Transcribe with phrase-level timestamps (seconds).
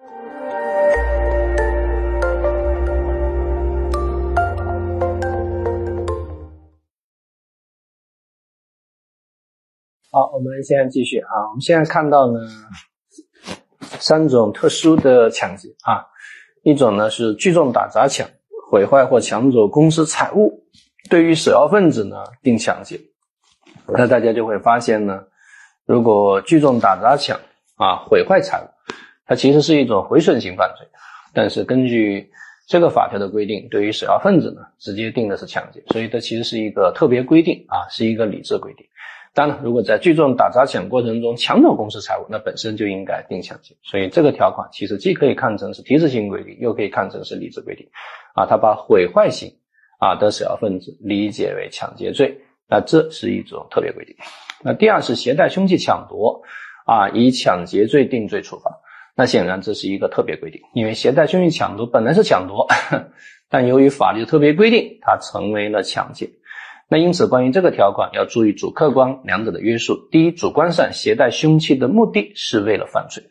[0.00, 0.04] 好，
[10.32, 11.50] 我们现在继续啊。
[11.50, 12.38] 我们现在看到呢
[13.80, 16.06] 三种特殊的抢劫啊，
[16.62, 18.28] 一种呢是聚众打砸抢，
[18.70, 20.64] 毁坏或抢走公司财物，
[21.10, 23.00] 对于首要分子呢定抢劫。
[23.88, 25.24] 那大家就会发现呢，
[25.84, 27.40] 如果聚众打砸抢
[27.74, 28.68] 啊，毁坏财物，
[29.28, 30.84] 它其实是一种毁损型犯罪，
[31.32, 32.28] 但是根据
[32.66, 38.84] 这个法条的规定，对于首要分子呢，直接定的是抢劫，所以它其实是一个特别规定啊，是一个理智规定。
[39.34, 43.76] 当然，如果在聚众打砸抢过程中抢走公司财物，那本身就应该定抢劫。
[43.82, 47.86] 所以这个条款其实既可以看成是提示性规定，又可以看成是理智规定。
[48.34, 49.52] 啊，他把毁坏型
[50.00, 54.16] 啊的首要分子理解为抢劫罪，那这是一种特别规定。
[54.64, 56.42] 那第二是携带凶器抢夺
[56.86, 58.80] 啊，以抢劫罪定罪处罚。
[59.18, 62.68] 那显然这是一个特别规定，因为携带凶器抢夺本来是抢夺，
[63.50, 66.30] 但由于法律特别规定，它成为了抢劫。
[66.88, 70.08] 那因此，关于这个条款要注意主客观两者的约束。
[70.12, 73.24] 第一，主观上携带凶器的目的是为了犯罪，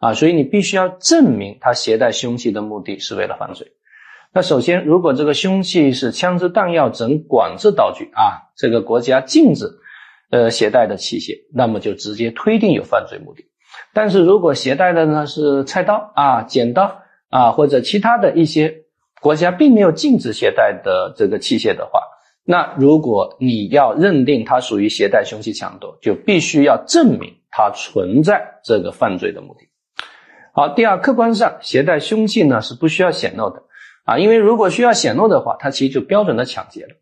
[0.00, 3.72] 啊，所以你必须要证明他携带凶器的目的是为了犯罪。
[4.32, 9.66] 那首先，如果这个凶器是枪支弹药等管制刀具啊，这个国家禁止
[10.30, 13.49] 呃携带的器械，那么就直接推定有犯罪目的。
[13.92, 18.82] 但是如果携带的呢是菜刀啊、剪刀啊或者其他的一些
[19.20, 22.00] 国家并没有禁止携带的这个器械的话，
[22.44, 29.68] 那如果你要认定它属于携带凶器抢夺，就必须要证明它存在这个犯罪的目的。
[30.52, 33.62] 好，第二，客观上携带凶器呢是不需要显露的
[34.04, 36.96] 啊，因为如果需要显露的话，它其实就标准的抢劫了。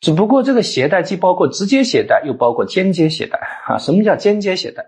[0.00, 3.78] 只不过这个携带既包括直接携带，又包括间接携带啊。
[3.78, 4.86] 什么叫间接携带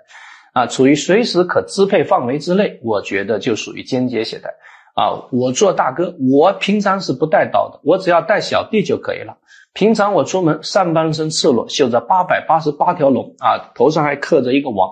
[0.53, 0.67] 啊？
[0.67, 4.51] 处于随时可支配范围之内，我觉得就属于间接携带
[4.95, 5.29] 啊。
[5.31, 9.39] 我做大哥，我平常是不带刀的，我只要带小弟就可以了。
[9.73, 14.91] 平常我出门上半身赤裸，绣着八百八十八条龙啊，头上还刻着一个王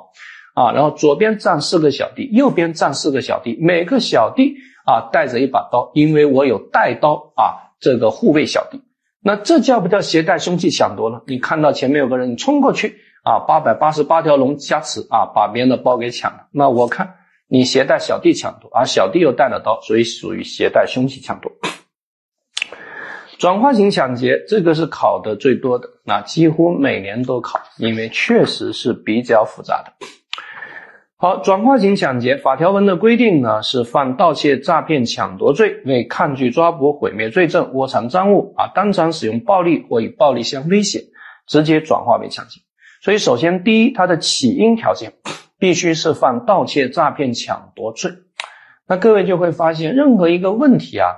[0.55, 4.55] 啊，然后左边站四个小弟，右边站四个小弟，每个小弟
[4.87, 8.81] 啊带着一把刀，因为我有带刀啊，这个护卫小弟。
[9.21, 11.25] 那这叫不叫携带凶器抢夺了？
[11.27, 16.47] 你看到前面有个人，你冲过去啊，八百八十八条龙加持啊，把别人的包给抢了。
[16.50, 17.16] 那我看
[17.47, 21.53] 你携带小弟抢夺，而小弟又带了刀，所以属于携带凶器抢夺。
[23.38, 29.93] 转化型抢劫，这个是考的最多的，那几乎每年都考，因为确实是比较复杂的。
[31.19, 41.05] 好，转化型抢劫法条文的规定呢，是犯盗窃、诈骗、抢夺罪，为抗拒抓捕、毁灭罪证、窝藏赃物啊，当场使用暴力或以暴力相威胁，
[41.47, 42.62] 直接转化为抢劫。
[43.01, 45.13] 所以，首先第一，它的起因条件
[45.59, 48.11] 必须是犯盗窃、诈骗、抢夺罪。
[48.87, 51.09] 那各位就会发现，任何一个问题啊。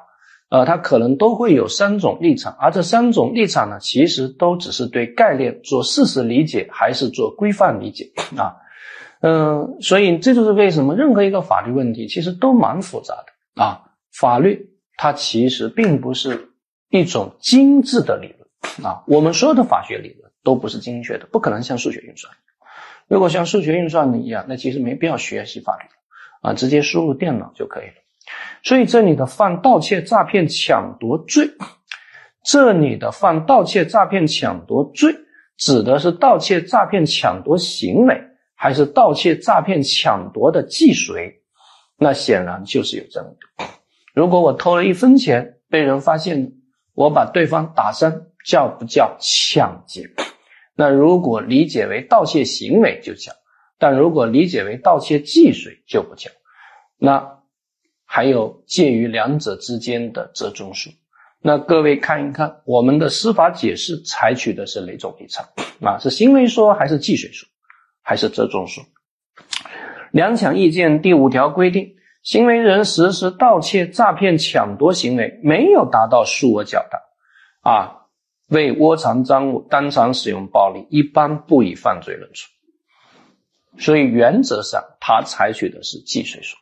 [0.51, 8.57] 呃，它可能都会有三种立场，而这三种立场呢，其实都只是对概念做事实理解，还是做规范理解啊？
[9.21, 13.83] 嗯，所以这就是为什么任何一个法律问题其实都蛮复杂的啊。
[14.13, 16.49] 法律它其实并不是
[16.89, 22.35] 一种精致的理论啊，我们所有的法学理论都不是精确的，不可能像数学运算。
[23.09, 25.85] 如果像数学运算一样，那其实没必要学习法律
[26.43, 27.95] 啊，直接输入电脑就可以了。
[28.63, 31.51] 所以这里的犯盗窃、诈骗、抢夺罪，
[32.45, 35.15] 这里的犯盗窃、诈骗、抢夺罪，
[35.57, 38.23] 指的是盗窃、诈骗、抢夺行为，
[38.55, 41.43] 还是盗窃、诈骗、抢夺的既遂？
[41.97, 43.65] 那显然就是有争议。
[44.15, 46.53] 如果我偷了一分钱被人发现，
[46.95, 50.09] 我把对方打伤，叫不叫抢劫？
[50.81, 53.33] 那如果理解为盗窃行为就叫，
[53.79, 56.31] 但如果理解为盗窃既遂就不叫。
[56.97, 57.37] 那。
[58.13, 60.93] 还有介于两者之间的折中说，
[61.41, 65.47] 那各位看一看，我们的司法解释采取的是哪种立场
[65.81, 65.97] 啊？
[66.01, 67.49] 是行为说还是既遂说，
[68.03, 68.83] 还是折中说？
[70.11, 76.99] 两抢意见第五条规定，行为人实施盗窃、诈骗、抢夺行为没有达到数额较大
[77.71, 78.00] 啊，
[78.51, 82.49] 为窝藏赃物、当场使用暴力，一般不以犯罪论处。
[83.79, 86.57] 所以原则上，他采取的是计税数。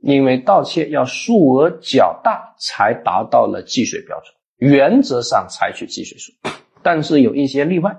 [0.00, 6.32] 因为盗窃要数额较大才达到了计税标准，原则上采取计税数，
[6.82, 7.96] 但是有一些例外，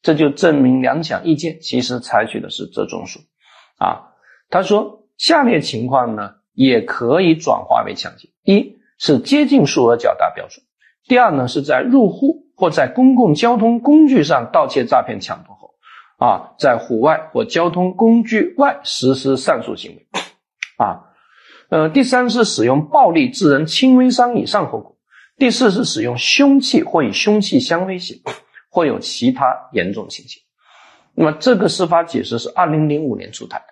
[0.00, 3.18] 这就证明两抢意见其实采取的是折中数。
[3.78, 4.14] 啊，
[4.48, 10.62] 他说下列情况呢也可以转化为抢劫：一是接近数额较大标准；
[11.08, 15.70] 第二呢是在入户或在公共交通工具上盗窃、诈骗、抢夺后，
[16.18, 20.06] 啊，在户外或交通工具外实施上述行为，
[20.76, 21.06] 啊。
[21.70, 24.96] 呃，第三是使用暴力致人轻微伤以上后果；
[25.38, 28.16] 第四是使用凶器或以凶器相威胁，
[28.70, 30.42] 或有其他严重情形。
[31.14, 33.64] 那么这个司法解释是二零零五年出台的，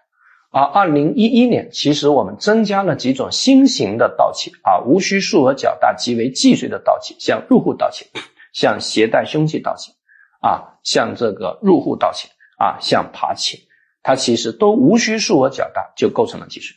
[0.50, 8.06] 而二零一一年其实我们增加了几种新型的盗窃啊，无需数额较大、即为既遂的盗窃，像入户盗窃，
[8.52, 9.92] 向携带凶器盗窃，
[10.40, 12.28] 啊，向这个入户盗窃，
[12.58, 13.58] 啊，向扒窃，
[14.02, 16.76] 它其实都无需数额较大就构成了既遂。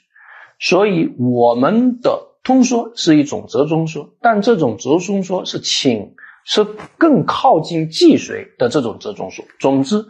[0.60, 6.64] 所以我们的通说是一种折中说，但这种折中说是请是
[6.98, 9.46] 更靠近既遂的这种折中说。
[9.60, 10.06] 总之，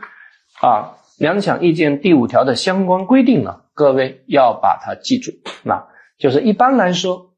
[0.61, 5.31] 啊，两抢意见第五条的相关规定呢，各位要把它记住。
[5.63, 5.87] 那
[6.17, 7.33] 就是一般来说，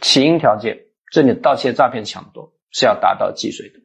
[0.00, 0.78] 起因条件，
[1.10, 3.80] 这里盗窃、诈骗、抢夺是要达到既遂的。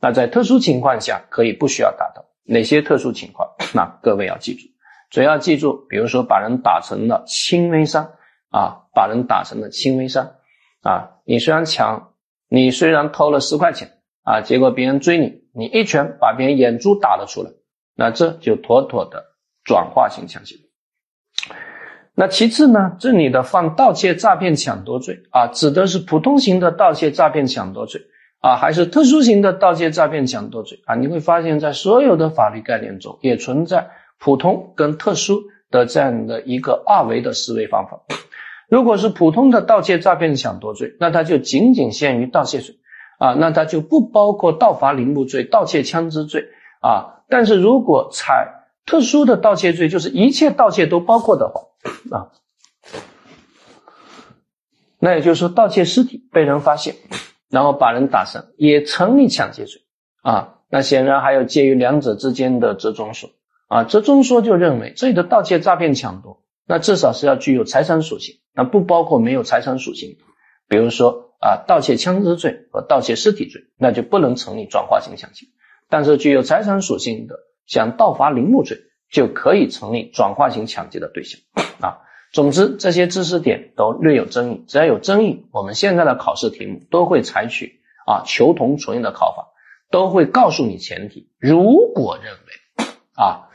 [0.00, 2.24] 那在特殊情况下，可以不需要达到。
[2.44, 3.48] 哪些特殊情况？
[3.74, 4.68] 那各位要记住。
[5.10, 8.12] 主要记住，比如说把人打成了轻微伤
[8.50, 10.32] 啊，把人打成了轻微伤
[10.82, 12.12] 啊，你虽然抢，
[12.48, 17.50] 你虽然偷了十块钱啊，结果别人追你，你一拳把别人眼珠打了出来，
[17.94, 19.24] 那这就妥妥的
[19.64, 20.56] 转化型抢劫。
[22.14, 28.00] 那其次呢，这里的犯盗窃、诈骗、抢夺罪啊，指的是普通型的盗窃、诈骗、抢夺罪
[28.46, 30.94] 啊，还是特殊型的盗窃、诈骗、抢夺罪啊？
[30.94, 33.90] 你会发现在所有的法律概念中也存在。
[34.18, 38.00] 普通跟特殊的这样的一个二维的思维方法，
[38.68, 42.76] 如果是普通的盗窃、诈骗、抢夺罪，那它就仅仅限于盗窃罪
[43.18, 46.46] 啊，那它就不包括盗伐林木罪、盗窃枪支罪
[46.80, 47.24] 啊。
[47.28, 51.60] 但是如果采特殊的盗窃罪，就是一切盗窃都包括的话
[52.16, 52.32] 啊，
[54.98, 56.94] 那也就是说，盗窃尸体被人发现，
[57.50, 59.82] 然后把人打伤，也成立抢劫罪
[60.22, 60.58] 啊。
[60.68, 63.30] 那显然还有介于两者之间的折中说。
[63.68, 70.18] 啊，折中说就认为这里的盗窃、诈骗、抢夺，那至少是要具有财产属性，那不包括没有财产属性，
[70.68, 75.46] 比如说啊，盗窃枪支罪和盗窃尸体罪，那就不能成立转化型抢劫。
[75.88, 78.78] 但是具有财产属性的，像盗伐陵墓罪，
[79.10, 81.40] 就可以成立转化型抢劫的对象。
[81.80, 81.98] 啊，
[82.36, 89.54] 总之这些知识点都略有争议，只要有争议，我们现在的考试题目都会采取啊求同存异的考法，
[89.90, 92.84] 都会告诉你前提，如果认为
[93.16, 93.48] 啊。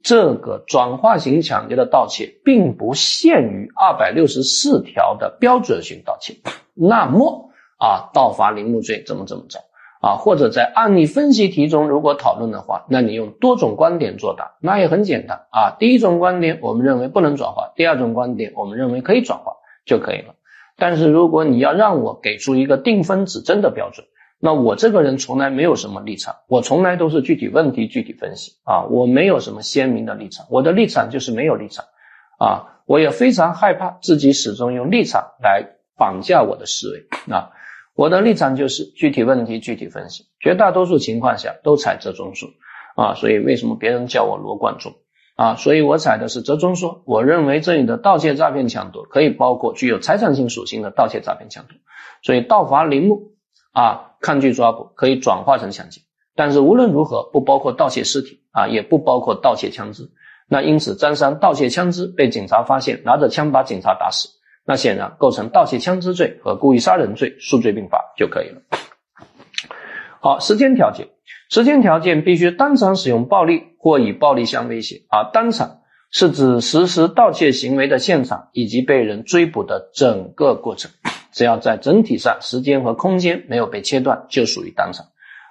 [0.00, 6.36] 这个转化型抢劫的盗窃并不限于二百六十四条的标准性盗窃，
[6.74, 9.58] 那么啊，盗伐林木罪怎么怎么着
[10.00, 10.16] 啊？
[10.16, 15.76] 或者在案例分析题中如果讨论的话，那你用多种观点作答，那也很简单啊。
[15.78, 19.52] 第一种观点我们认为不能转化，第二种观点我们认为可以转化
[19.84, 20.34] 就可以了。
[20.76, 24.06] 但是如果你要让我给出一个定分指针的标准，
[24.40, 31.84] 那我这个人从来没有什么立场，我从来都是具体问题具体分析啊，我没有什么鲜明的立场，我的立场就是没有立场
[32.38, 35.64] 啊，我也非常害怕自己始终用立场来
[35.96, 37.50] 绑架我的思维啊，
[37.98, 42.48] 我的立场就是具体问题具体分析，绝大多数情况下都采折中说
[42.94, 44.94] 啊，所以为什么别人叫我罗贯中
[45.34, 45.56] 啊？
[45.56, 51.74] 所以我采的是折中说，我认为这里的盗窃、诈骗、抢夺可以包括具有财产性属性的盗窃、诈骗、抢夺，
[52.22, 53.32] 所以盗伐林木。
[53.72, 56.00] 啊，抗拒抓捕可以转化成抢劫，
[56.34, 60.10] 但是无论如何不包括盗窃尸体啊，也不包括盗窃枪支。
[60.48, 64.30] 那因此，张三盗窃枪支被警察发现，拿着枪把警察打死，
[64.68, 68.60] 那显然构成盗窃枪支罪和故意杀人罪，数罪并罚就可以了。
[70.20, 71.08] 好，时间条件，
[71.48, 75.30] 时间条件必须当场使用暴力或以暴力相威胁啊。
[75.32, 75.78] 当场
[76.10, 80.90] 是指实施盗窃行为的现场以及被人追捕的整个过程。
[81.32, 85.06] 只要在整体上时间和空间没有被切断，就属于当场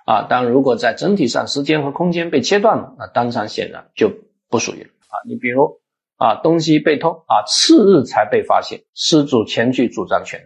[0.05, 0.27] 啊。
[0.29, 4.11] 当如果在整体上时间和空间被切断了，那当场显然就
[4.47, 5.25] 不属于了啊。
[5.27, 5.79] 你比如
[6.17, 10.39] 啊，东西被偷啊，次日才被发现，失主前去主张权，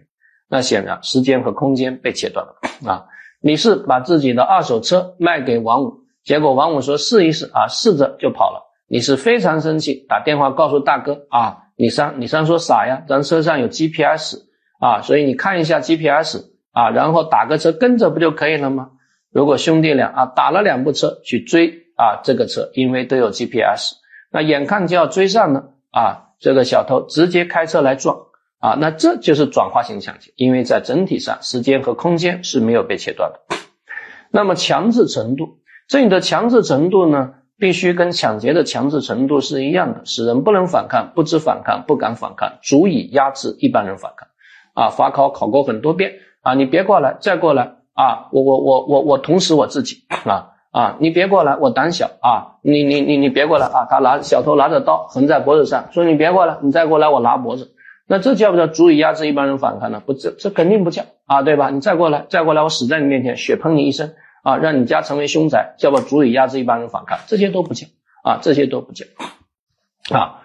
[0.50, 3.06] 那显然时间和空间被切断了啊。
[3.42, 14.50] 你是把自己的二手车卖给王五，结果王五说试一试啊，试着就跑了，你是非常生气，打电话告诉大哥啊，李三，李三说傻呀，咱车上有 GPS。
[14.82, 18.90] 啊，所以你看一下 GPS 啊，然后打个车跟着不就可以了吗？
[19.32, 23.94] 如果兄弟俩啊打了两部车去追啊这个车，因为都有 GPS，
[24.32, 28.18] 那眼看就要追上了啊，这个小偷直接开车来撞
[28.60, 33.56] 啊，那这就是转化型抢劫，因为在整体上时间和空间是没有被切断的。
[34.32, 35.58] 那么强制程度，
[35.88, 44.30] 这里的强制程度呢，必须跟抢劫的强制程度是一样的，使人不能反抗、不知反抗、不敢反抗，足以压制一般人反抗。
[44.74, 57.74] 啊，法考考过很多遍啊，你别过来，再过来啊，我我我我我捅死我自己啊啊，你别过来，我胆小啊，你你你你别过来啊，他拿小偷拿着刀横在脖子上，说你别过来，你再过来我拿脖子
[58.08, 60.02] 那这叫不叫足以压制一般人反抗呢？
[60.06, 61.70] 不，这这肯定不叫啊，对吧？
[61.70, 67.20] 你再过来，再过来，我死在你面前，血喷你一身啊，让你家成为凶宅，叫不足以压制一般人反抗？
[67.28, 67.88] 这些都不叫
[68.24, 69.06] 啊，这些都不叫
[70.14, 70.40] 啊。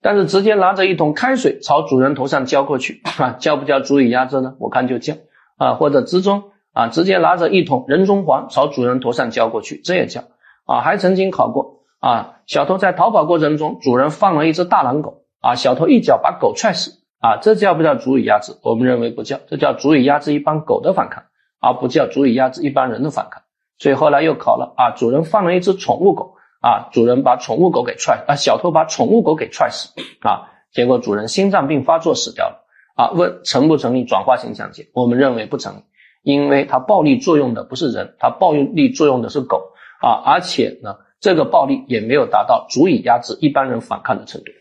[0.00, 4.54] 但是直接拿着一桶开水朝主人头上浇过去啊，叫不叫足以压制呢？
[4.58, 5.14] 我看就叫
[5.56, 10.22] 啊，或者之中啊，直接拿着一桶人中黄朝主人头上浇过去，这也叫
[10.66, 10.80] 啊。
[10.80, 15.18] 还曾经考过啊，小偷在逃跑过程中，主人放了一只大狼狗。
[15.40, 18.52] 啊，小偷一脚把狗踹死啊，这叫不叫足以压制？
[18.62, 21.24] 我们认为不叫，这叫足以压制一帮狗的反抗，
[21.60, 23.42] 而不叫足以压制一般人的反抗。
[23.76, 29.88] 所以后来又考了啊，主人放了一只宠物狗啊，主人把宠物狗给踹啊，小偷把宠物狗给踹死
[30.20, 32.64] 啊，结果主人心脏病发作死掉了
[32.94, 33.10] 啊。
[33.10, 34.90] 问成不成立转化型抢劫？
[34.94, 35.82] 我们认为不成立，
[36.22, 44.52] 因为它暴力作用的不是人，它暴力作用的是狗啊，而且呢，这个暴力也没有达到足以压制一般人反抗的程度。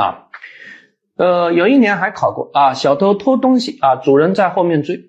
[0.00, 0.28] 啊，
[1.16, 5.08] 呃，有一年还考过啊，小偷偷东西啊，主人在后面追，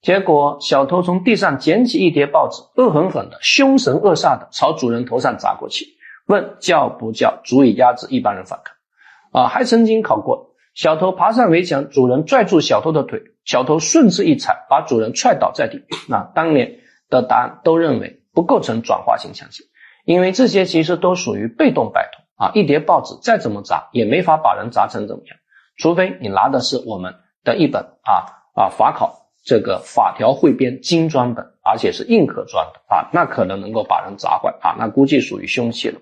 [0.00, 5.86] 结果小偷从地上捡起一叠报纸，恶狠狠的、凶神恶煞的朝主人头上砸过去。
[6.26, 9.42] 问叫不叫足以压制一般人反抗？
[9.42, 15.82] 啊，还曾经考过，小偷爬上围墙，主人拽住小偷的腿，小偷顺势一踩，把主人踹倒在地。
[16.06, 19.64] 那当年的答案都认为不构成转化性抢劫，
[20.04, 22.22] 因为这些其实都属于被动摆脱。
[22.36, 25.38] 啊，一叠报纸再怎么砸也没法把人砸成怎么样，
[25.78, 35.98] 除非你拿的是我们的一本啊啊法考这个法条汇编精装本，而且是硬壳装的啊，那可能能够把人砸坏啊，那估计属于凶器了。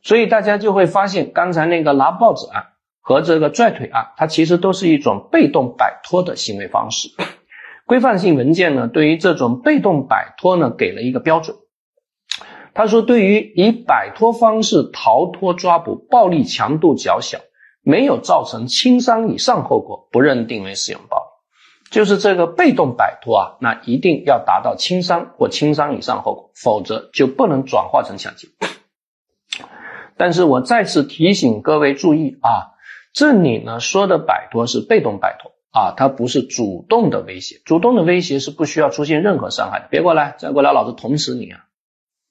[0.00, 2.68] 所以大家就会发现，刚才那个拿报纸案
[3.06, 7.08] 和这个拽腿案，它其实都是一种被动摆脱的行为方式。
[7.86, 11.56] 规范性文件呢，对于这种被动摆脱呢，给了一个标准。
[12.74, 17.38] 他说：“对于以摆脱方式逃脱抓捕，暴力强度较小，
[17.80, 21.92] 没有造成轻伤以上后果，不认定为使用暴力。
[21.92, 28.48] 就是这个被动摆脱啊，那一定要达到轻伤或轻伤以上后果，否则就不能转化成抢劫。
[30.18, 32.74] 但是我再次提醒各位注意啊，
[33.16, 37.62] 这里呢说的摆脱是被动摆脱啊，它不是主动的威胁。
[37.64, 39.86] 主动的威胁是不需要出现任何伤害的。
[39.90, 41.60] 别过来，再过来，老子捅死你啊！”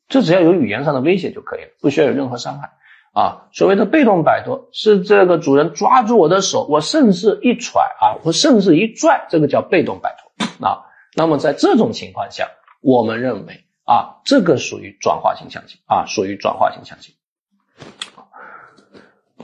[0.08, 2.74] 这只要有语言上的威胁就可以了，不需要有任何伤害
[3.14, 3.48] 啊。
[3.52, 10.86] 所谓的被动摆脱是这个主人抓住我的手，我甚至一踹啊，我甚至一拽，这个叫被动摆脱啊。
[11.16, 12.52] 那么在这种情况下，
[12.82, 17.16] 我们认为啊，这个属于转化性强奸啊，属于转化性强奸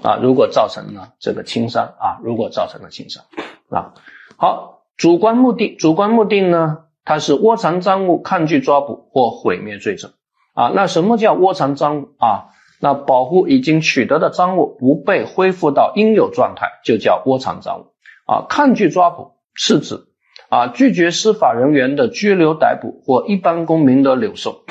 [0.02, 0.20] 啊。
[0.22, 3.24] 如果造成了这个轻伤啊，如果造成了轻伤
[3.70, 3.94] 啊，
[4.38, 10.12] 好，主观目的，主观目的呢，它是窝藏赃物、抗拒抓捕或毁灭罪证。
[10.54, 12.52] 啊，那什么叫窝藏赃物啊？
[12.84, 17.86] 那保护已经取得的赃物不被恢复到应有状态，就叫窝藏赃物
[18.26, 18.48] 啊。
[18.50, 20.08] 抗拒抓捕是指
[20.50, 24.64] 啊拒绝司法人员的拘留逮捕或一般公民的留守。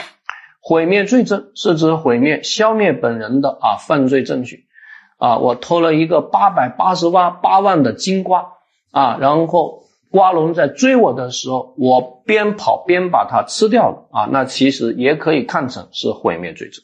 [0.61, 4.65] 毁灭罪证是指毁灭、消灭本人的啊犯罪证据
[5.21, 5.39] 啊。
[5.39, 8.55] 我偷了一个八百八十万八万的金瓜
[8.91, 9.79] 啊，然后。
[10.13, 16.83] 瓜农在追我的时候，我边跑边把它吃掉了啊，那其实也可以看成是毁灭罪证。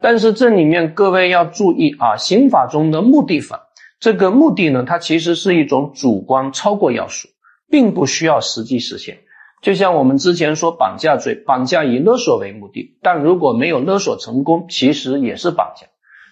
[0.00, 3.66] 但是这里面各位要注意啊，刑法中的目的法，
[3.98, 7.26] 这个目的呢，它其实是一种主观超过要素，
[7.68, 9.18] 并不需要实际实现。
[9.60, 15.88] 就像我们之前说绑架罪，绑架以勒索为目的，但如果没有勒索成功，其实也是绑架。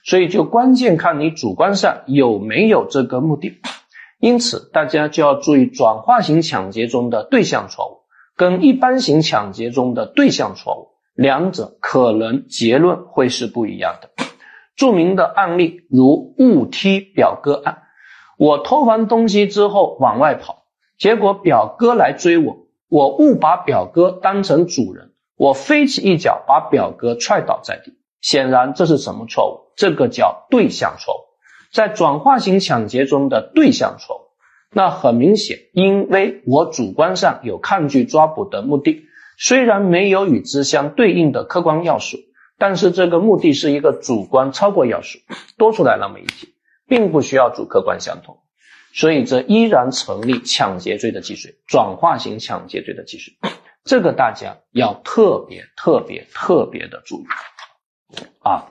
[0.08, 3.60] 所以就关键看你主观上有没有这个目的。
[4.18, 7.96] 因此，大家就要注意转化型抢劫中的对象错误，
[8.34, 14.08] 跟一般型抢劫中的对象错误，两者可能结论会是不一样的。
[14.76, 17.82] 著名的案例如误踢表哥案，
[18.38, 20.62] 我偷完东西之后往外跑，
[20.96, 27.92] 结果表哥来追我，我误把表哥当成主人，我飞起一脚把表哥踹倒在地。
[28.20, 29.72] 显然，这是什么错误？
[29.76, 31.28] 这个叫对象错误。
[31.72, 34.20] 在转化型抢劫中的对象错误，
[34.72, 39.04] 那很明显，因为我主观上有抗拒抓捕的目的，
[39.38, 42.16] 虽然没有与之相对应的客观要素，
[42.56, 45.18] 但是这个目的是一个主观超过要素，
[45.58, 46.48] 多出来那么一些，
[46.88, 48.38] 并不需要主客观相同，
[48.94, 53.34] 所以这依然成立抢劫罪的既遂，转化型抢劫罪的既遂，
[53.84, 57.26] 这个大家要特别特别特别的注意
[58.40, 58.70] 啊。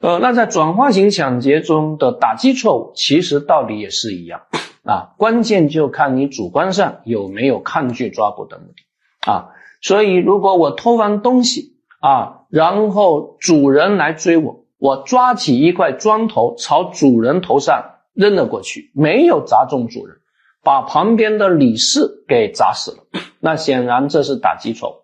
[0.00, 4.42] 呃，那在转化型抢劫中的打击错误，其实道理也是一样
[4.84, 9.48] 啊，关键就看你主观上有没有抗拒抓捕的目的啊。
[9.82, 20.18] 所以，如果我偷完东西啊，然后主人来追我我抓起一块砖头朝主人头上扔了过去，没有砸中主人，
[20.62, 22.98] 把旁边的李四给砸死了。
[23.40, 24.94] 那显然这是打击错误。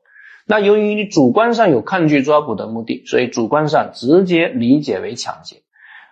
[0.47, 5.63] 那由于你主观上有抗拒抓捕的目的，所以主观上直接理解为抢劫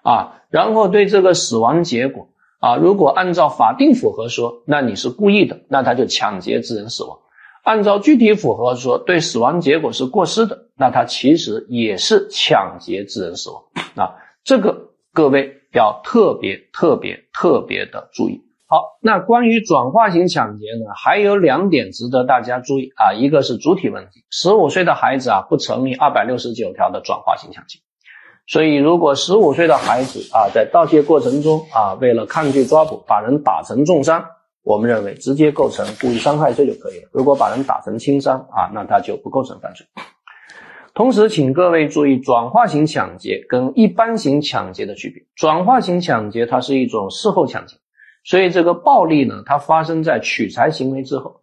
[0.03, 0.41] 啊。
[0.51, 7.19] 然后对这个死亡结果啊，如果按照法定符合说，那你是故意的，那他就抢劫致人死亡。
[7.63, 13.63] 按照具体符合说，对死亡结果是过失的，那他其实也是抢劫致人死亡
[13.97, 14.17] 啊。
[14.45, 18.43] 这个各位要特别特别特别的注意。
[18.73, 23.13] 好，那关于转化型抢劫呢，还有两点值得大家注意啊。
[23.13, 27.81] 一个是主体问题，十五岁的孩子啊不成立二百六十九条的转化型抢劫。
[28.47, 34.25] 所以，如果十五岁的孩子啊在盗窃过程中啊为了抗拒抓捕把人打成重伤。
[34.63, 37.11] 我们认为直接构成故意伤害罪就可以了。
[37.13, 39.87] 如果把人打成轻伤啊，那他就不构成犯罪。
[40.95, 45.25] 同时，请各位注意转化型抢劫跟一般型抢劫的区别。
[45.35, 47.77] 转化型抢劫它是一种事后抢劫，
[48.25, 51.41] 所以这个暴力呢，它发生在取财行为之后。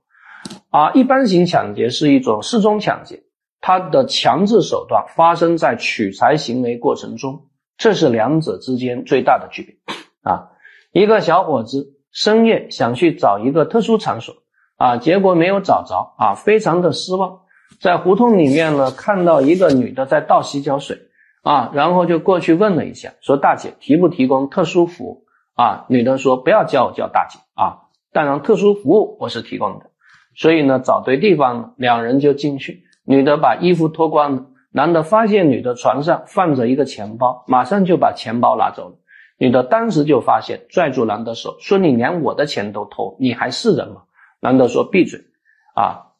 [0.69, 3.23] 啊一般型抢劫是一种事中抢劫，
[3.61, 10.49] 它的强制手段发生在取财行为过程中，这是两者之间最大的区别啊。
[10.91, 11.95] 一个小伙子。
[12.11, 14.33] 深夜想去找一个特殊场所
[14.77, 17.41] 啊，结果没有找着啊，非常的失望。
[17.79, 20.97] 在胡同里面呢，看到一个女的在倒洗脚水
[21.43, 25.23] 啊，然后就过去问了一下，说大姐提不提供特殊服务
[25.61, 25.85] 啊？
[25.89, 29.87] 女的说不要叫我叫大姐啊，当然特殊服务我是提供的。
[30.33, 32.85] 所以呢，找对地方，两人就进去。
[33.03, 38.95] 女的把衣服脱光了，男的发现女的床上放着一个钱包，马上就把钱包拿走了。
[39.37, 44.03] 女的当时就发现，拽住男的手说：“你连我的钱都偷，你还是人吗？”
[44.39, 45.19] 男的说：“闭嘴，
[45.75, 46.13] 啊，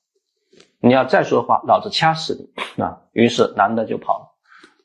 [0.82, 2.50] 你要再说话，老子掐死你！”
[2.84, 4.29] 啊，于是男的就跑了。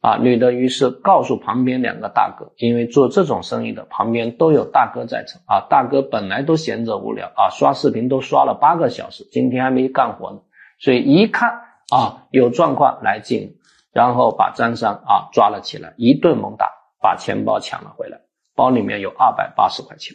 [0.05, 5.41] 啊，女的于是告诉旁边两个大哥，因为做这种生意的旁边都有大哥在场。
[5.47, 10.41] 啊，大哥本来都闲着无聊，啊，刷视频都刷了八个小时，今天还没干活呢，
[10.79, 11.49] 所以一看
[11.91, 13.57] 啊有状况来劲，
[13.95, 18.21] 然后把张三啊抓了起来，一顿猛打，把钱包抢了回来。
[18.55, 20.15] 包里面有二百八十块钱，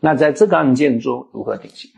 [0.00, 1.92] 那在这个案件中如何定性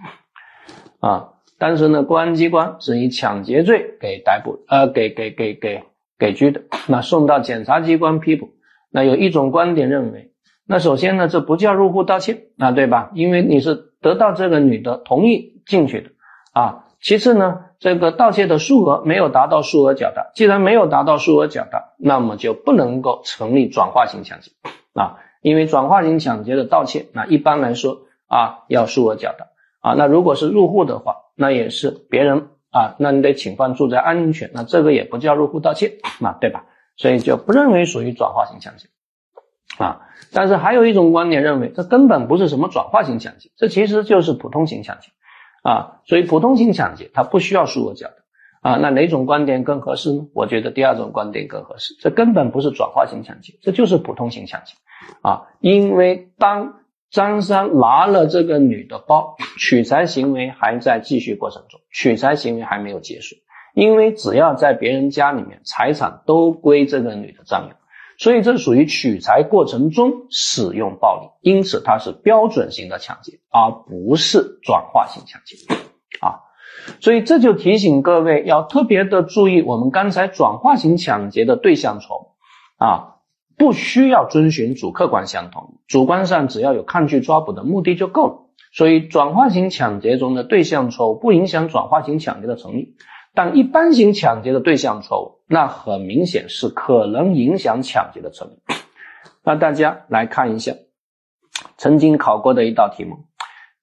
[1.00, 1.30] 啊？
[1.58, 5.84] 当时呢，公安机关是以抢劫罪给逮捕，呃，给给给给
[6.22, 6.62] 给拘的。
[6.86, 8.50] 那送到检察机关批捕。
[8.92, 10.30] 那有一种观点认为，
[10.68, 13.10] 那首先呢，这不叫入户盗窃，啊，对吧？
[13.14, 16.10] 因为你是得到这个女的同意进去的
[16.52, 16.84] 啊。
[17.00, 24.52] 其次呢，这个盗窃的数额没有达到数额较大，既然没有达到数额较大，那么就不能够成立转化型抢劫
[24.94, 25.18] 啊。
[25.40, 29.46] 因为转化型抢劫的盗窃，那一般来说啊要数额较大
[29.80, 29.94] 啊。
[29.98, 36.64] 那如果是入户的话，那也是别人啊，那你得侵犯住宅安全，那这个也不叫入户盗窃嘛，对吧？
[36.96, 38.88] 所以就不认为属于转化型抢劫
[39.78, 40.00] 啊。
[40.32, 45.08] 但是还有一种观点认为，这根本不是什么转化型抢劫，这其实就是普通型抢劫
[45.62, 46.00] 啊。
[46.06, 48.14] 所以普通型抢劫它不需要数额较大。
[48.62, 50.28] 啊，那哪种观点更合适呢？
[50.34, 51.96] 我觉得第二种观点更合适。
[51.98, 54.74] 这根本不是转化型抢劫，这就是普通型抢劫。
[55.20, 56.74] 啊，因为当
[57.12, 63.36] 张三拿了这个女的包，取财行为还在继续过程中，取财行为还没有结束。
[63.74, 67.74] 因为只要在别人家里面，财产都归这个女的占有，
[68.18, 75.56] 所以这属于取财过程中使用暴力，因此它是标准型的抢劫，而不是转化型抢劫。
[76.20, 76.40] 啊。
[77.00, 82.26] 所以这就提醒各位要特别的注意，我们刚才转化型抢劫的对象错误
[82.82, 83.16] 啊，
[83.56, 88.34] 不需要遵循主客观相同，主观上只要有抗拒抓捕的目的就够了。
[88.72, 92.94] 所以转化型抢劫中的对象错误不影响转化型抢劫的成立，
[93.34, 98.54] 但一般型抢劫的对象错误，那很明显是可能影响抢劫的成立。
[99.44, 100.72] 那大家来看一下
[101.76, 103.16] 曾经考过的一道题目：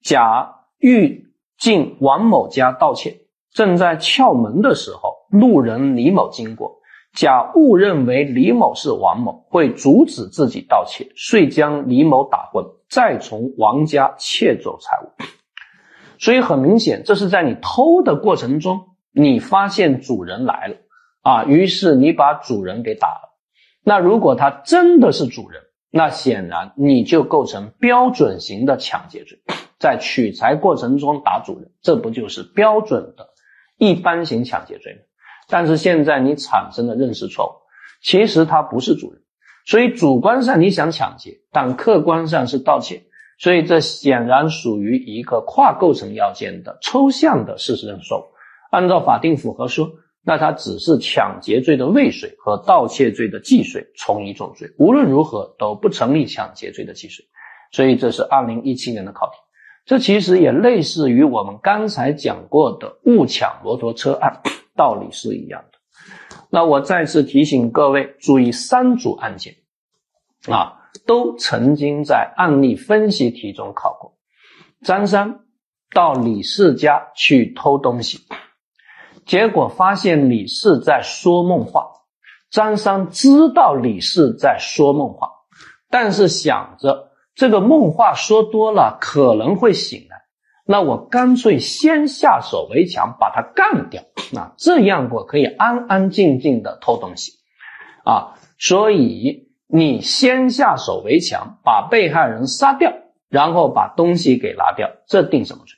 [0.02, 1.28] 甲欲。
[1.60, 3.18] 进王某家盗窃，
[3.52, 6.79] 正在撬门的时候，路人李某经过，
[7.12, 15.10] 甲误认为李某是王某，会阻止自己盗窃，遂将李某打昏，再从王家窃走财物。
[16.18, 20.76] 所以很明显，这是在你偷的过程中，你发现主人来了
[21.22, 23.38] 啊，于是你把主人给打了。
[23.82, 29.40] 那如果他真的是主人，那显然你就构成标准型的抢劫罪。
[29.78, 33.30] 在取财过程中打主人，这不就是标准的
[33.78, 35.00] 一般型抢劫罪吗？
[35.50, 37.52] 但是现在你产生了认识错误，
[38.02, 39.20] 其实他不是主人，
[39.66, 43.02] 所以主观上你想抢劫，但客观上是盗窃，
[43.38, 48.24] 所以这显然属于一个跨构成要件的抽象的事实认识错误。
[48.70, 49.90] 按照法定符合说，
[50.22, 54.70] 那他只是抢劫罪的未遂和盗窃罪的既遂，从一重罪。
[54.78, 57.24] 无论如何都不成立抢劫罪的既遂。
[57.72, 59.32] 所以这是二零一七年的考题。
[59.86, 64.40] 这其实也类似于我们刚才讲过的误抢摩托车案，
[64.80, 65.78] 道理是一样的。
[66.48, 69.56] 那我再次提醒各位注意，三组案件
[70.48, 74.14] 啊，都曾经在案例分析题中考过。
[74.82, 75.40] 张三
[75.94, 78.20] 到李四家去偷东西。
[79.26, 81.90] 结果发现李四在说梦话，
[82.50, 85.28] 张三知道李四在说梦话，
[85.90, 90.16] 但是想着这个梦话说多了可能会醒来，
[90.64, 97.32] 那我干脆先下手为强，把他干掉，那这样我可以安安静静的偷东西，
[98.04, 102.92] 啊，所以你先下手为强，把被害人杀掉，
[103.28, 105.76] 然后把东西给拿掉，这定什么罪？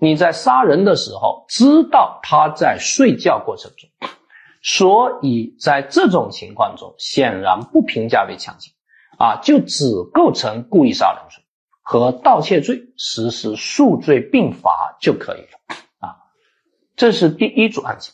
[0.00, 3.90] 你在杀人的时候知道他在睡觉过程中，
[4.62, 8.72] 所以在这种情况中显然不评价为强奸，
[9.18, 11.42] 啊，就只构成故意杀人罪
[11.82, 15.76] 和盗窃罪，实施数罪并罚就可以了，
[16.98, 18.12] 这是第一组案件。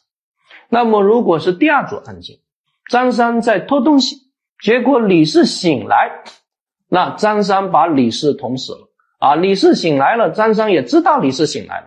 [0.68, 2.36] 那么如果是第二组案件，
[2.88, 4.16] 张三在偷东西，
[4.62, 6.22] 结果李四醒来，
[6.88, 8.90] 那张三把李四捅死了。
[9.18, 11.86] 啊，李四醒来了，张三也知道李四醒来了，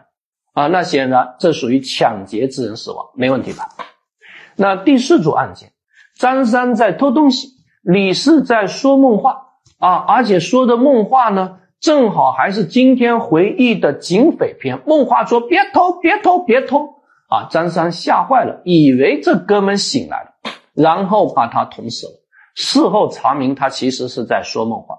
[0.53, 3.69] 啊，那显然这属于抢劫致人死亡，没问题吧？
[4.55, 5.71] 那第四组案件，
[6.15, 7.49] 张三在偷东西，
[7.83, 16.95] 李四在说梦话，啊，而且说的梦话呢，正好还是今天回忆的警匪片，梦话说别偷，别偷，别偷，
[17.29, 22.13] 啊，张三吓坏了，以为这哥们醒来了，然后把他捅死了。
[22.55, 24.97] 事后查明，他其实是在说梦话。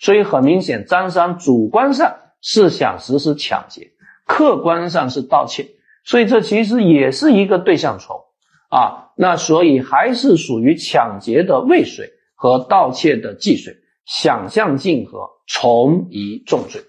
[0.00, 3.90] 所以很明显，张三主观上是想实施抢劫，
[4.26, 5.68] 客观上是盗窃，
[6.04, 9.12] 所以这其实也是一个对象错误啊。
[9.16, 16.82] 那所以还是属于抢劫的未遂和盗窃的既遂，想象竞合，从一重罪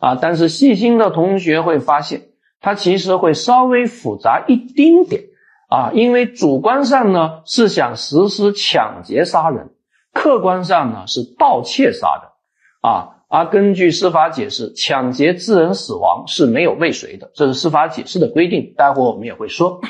[0.00, 0.16] 啊。
[0.20, 2.22] 但是细心的同学会发现，
[2.60, 5.24] 它其实会稍微复杂一丁点
[5.68, 9.70] 啊，因为主观上呢是想实施抢劫杀人，
[10.12, 12.30] 客观上呢是盗窃杀人。
[12.82, 18.74] 啊，而根据司法解释，抢劫致人死亡是没有未遂的，这是司法解释的规定。
[18.76, 19.80] 待会我们也会说，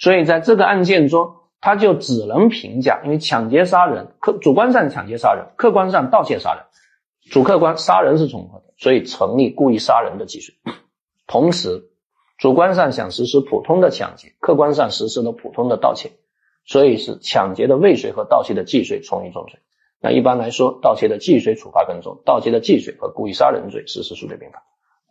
[0.00, 6.64] 所以在这个案件中，他就只能评价，因为抢劫杀人，客主观上抢劫杀人，客观上盗窃杀人，
[7.30, 10.54] 主客观杀人是重合的，所以成立故意杀人的既遂。
[11.26, 11.90] 同时，
[12.38, 16.12] 主观上想实施普通的抢劫，客观上实施了普通的盗窃，
[16.64, 19.60] 所以是抢劫的未遂和盗窃的既遂从一重罪。
[20.00, 24.62] 那一般来说，盗窃的既遂处罚更重，盗窃的既遂和故意杀人罪实施数罪并罚，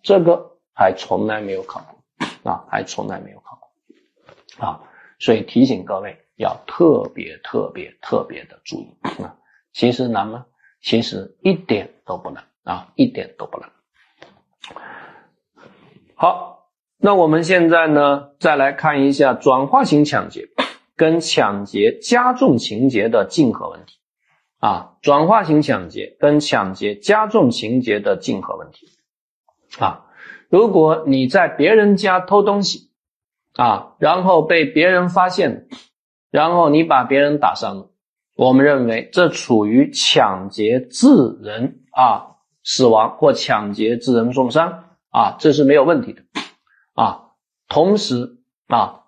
[0.01, 4.81] 这个还从来没有考过啊，还从来没有考过啊，
[5.19, 9.35] 所以提醒各位要特别特别特别的注意啊。
[9.73, 10.45] 其实难吗？
[10.81, 13.69] 其实一点都不难啊，一点都不难。
[16.15, 20.47] 好，那我们现在呢，再来看一下转化型抢劫
[20.95, 23.97] 跟抢劫加重情节的竞合问题。
[24.59, 28.87] 啊，转化型抢劫跟抢劫加重情节的竞合问题
[29.79, 30.07] 啊，
[30.49, 32.91] 如果你在别人家偷东西
[33.55, 35.67] 啊，然后被别人发现，
[36.31, 37.89] 然后你把别人打伤了，
[38.35, 41.07] 我们认为这处于抢劫致
[41.41, 46.21] 人啊死亡或抢劫致人重伤啊，这是没有问题的
[46.93, 47.25] 啊。
[47.67, 48.37] 同时
[48.67, 49.01] 啊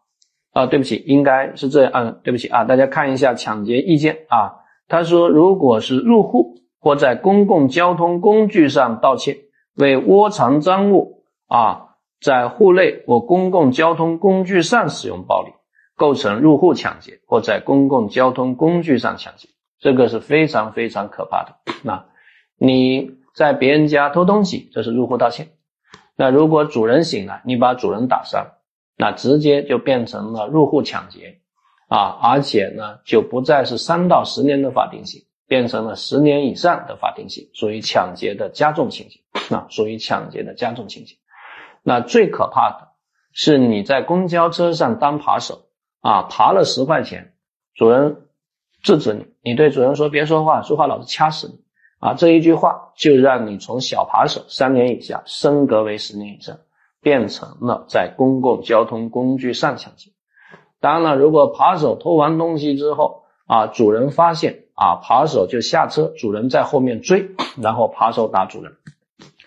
[0.52, 4.58] 啊，对不起，应该是这样啊，对不起啊，大家看一下抢劫意见啊。
[4.88, 9.38] 他说，如果是入户或在公共交通工具上盗窃，
[9.76, 15.54] 为窝藏赃物啊，在户内或公共交通工具上使用暴力，
[16.02, 21.58] 构成入户抢劫或在公共交通工具上抢劫，这个是非常非常可怕的。
[21.84, 22.06] 那
[22.58, 25.50] 你在别人家偷东西，这是入户盗窃。
[26.16, 28.48] 那如果主人醒了，你把主人打伤，
[28.98, 31.38] 那直接就变成了入户抢劫。
[31.88, 39.20] 啊，而且呢，就不再是三到十年的法定刑，变成了十年以上的法定刑，属于抢劫的加重情节。
[39.56, 41.18] 啊，属于抢劫的加重情节。
[41.84, 42.88] 那最可怕的
[43.34, 45.68] 是你在公交车上当扒手
[46.02, 47.34] 啊，爬了十块钱，
[47.76, 48.18] 主人
[48.84, 51.60] 制止你，你对主人说别说话，说话老子掐死你
[52.00, 52.16] 啊！
[52.16, 56.58] 这一句话就让你从小扒手三年以下升格为十年以上，
[57.02, 60.12] 变成了在公共交通工具上抢劫。
[60.80, 68.78] 当然了，如果扒手偷完东西之后啊，主人发现啊，扒手就下车，主人在后面追，然后扒手打主人，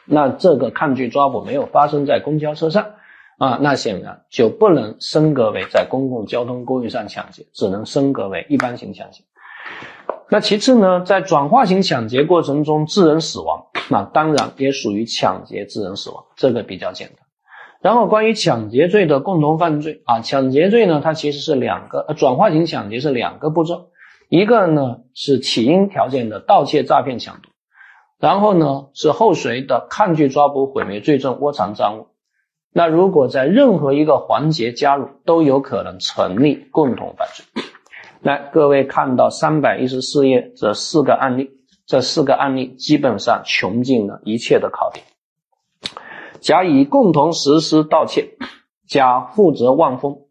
[0.04, 2.92] 那这个抗拒抓捕没有发生在公交车上
[3.38, 9.24] 啊，那显然就不能升格为在公共交通工具上抢劫，只能升格为一般性抢劫。
[10.30, 17.18] 那其次呢，在转化型抢劫过程中致人死亡，那当然也属于抢劫致人死亡，这个比较简单。
[17.80, 23.88] 然后关于抢劫罪的共同犯罪啊，抢劫罪呢，它其实是两个，呃，转化型抢劫是两个步骤，
[24.30, 27.50] 一个呢是起因条件的盗窃、诈骗、抢夺，
[28.18, 32.13] 然后呢是后随的抗拒、抓捕、毁灭罪证、窝藏赃物。
[32.76, 37.44] 那如果在任何一个环节加入，都有可能成立共同犯罪。
[38.20, 41.52] 来，各位看到三百一十四页这四个案例，
[41.86, 45.06] 这四个案例基本上穷尽了一切的考点。
[46.40, 48.36] 甲乙共同实施盗窃，
[48.88, 50.22] 甲负责望风，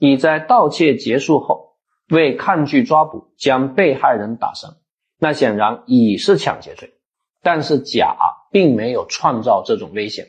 [0.00, 1.76] 乙在盗窃结束后
[2.10, 4.74] 为抗拒抓捕将被害人打伤。
[5.20, 6.94] 那显然乙是抢劫罪，
[7.40, 8.16] 但是甲
[8.50, 10.26] 并没有创造这种危险，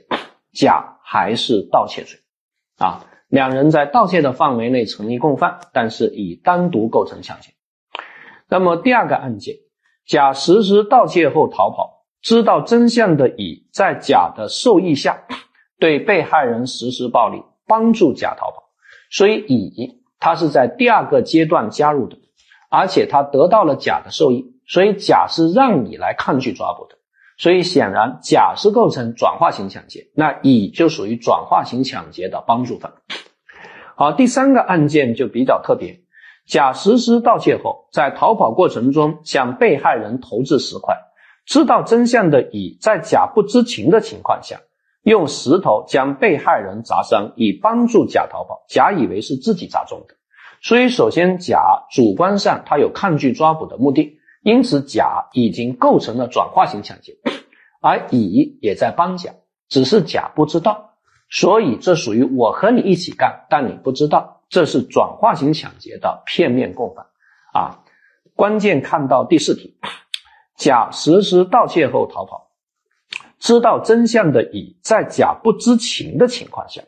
[0.53, 2.19] 甲还是盗窃罪。
[2.79, 7.51] 啊，两人在盗窃的范围内成立共犯，但是乙单独构成抢劫。
[8.49, 9.55] 那么第二个案件，
[10.05, 11.93] 甲实施盗窃后逃跑。
[12.21, 15.25] 知道真相的乙在甲的授意下，
[15.79, 18.63] 对被害人实施暴力，帮助甲逃跑。
[19.11, 22.17] 所以乙他是在第二个阶段加入的，
[22.71, 26.94] 而且他得到了甲的授意，所以甲是让乙来抗拒抓捕的。
[27.37, 32.93] 所以显然甲是构成转化型抢劫，那乙就属于转化型抢劫的帮助犯。
[33.95, 36.01] 好，第三个案件就比较特别，
[36.47, 40.95] 甲实施盗窃后，在逃跑过程中向被害人投掷石块。
[41.45, 44.61] 知道真相的乙在甲不知情的情况下，
[45.03, 48.63] 用石头将被害人砸伤，以帮助甲逃跑。
[48.67, 50.15] 甲以为是自己砸中的，
[50.61, 54.14] 所以首先甲主观上他有抗拒抓捕的目的，
[54.45, 57.17] 因此甲已经构成了转化型抢劫，
[57.81, 59.31] 而乙也在帮甲，
[59.67, 60.91] 只是甲不知道，
[61.31, 67.07] 所以这属于我和你一起干，但你不知道，这是转化型抢劫的片面共犯
[67.55, 67.81] 啊。
[68.35, 69.79] 关键看到第四题。
[70.55, 72.51] 甲实施盗窃后逃跑，
[73.39, 76.83] 知道真相的乙在甲不知情的情况下，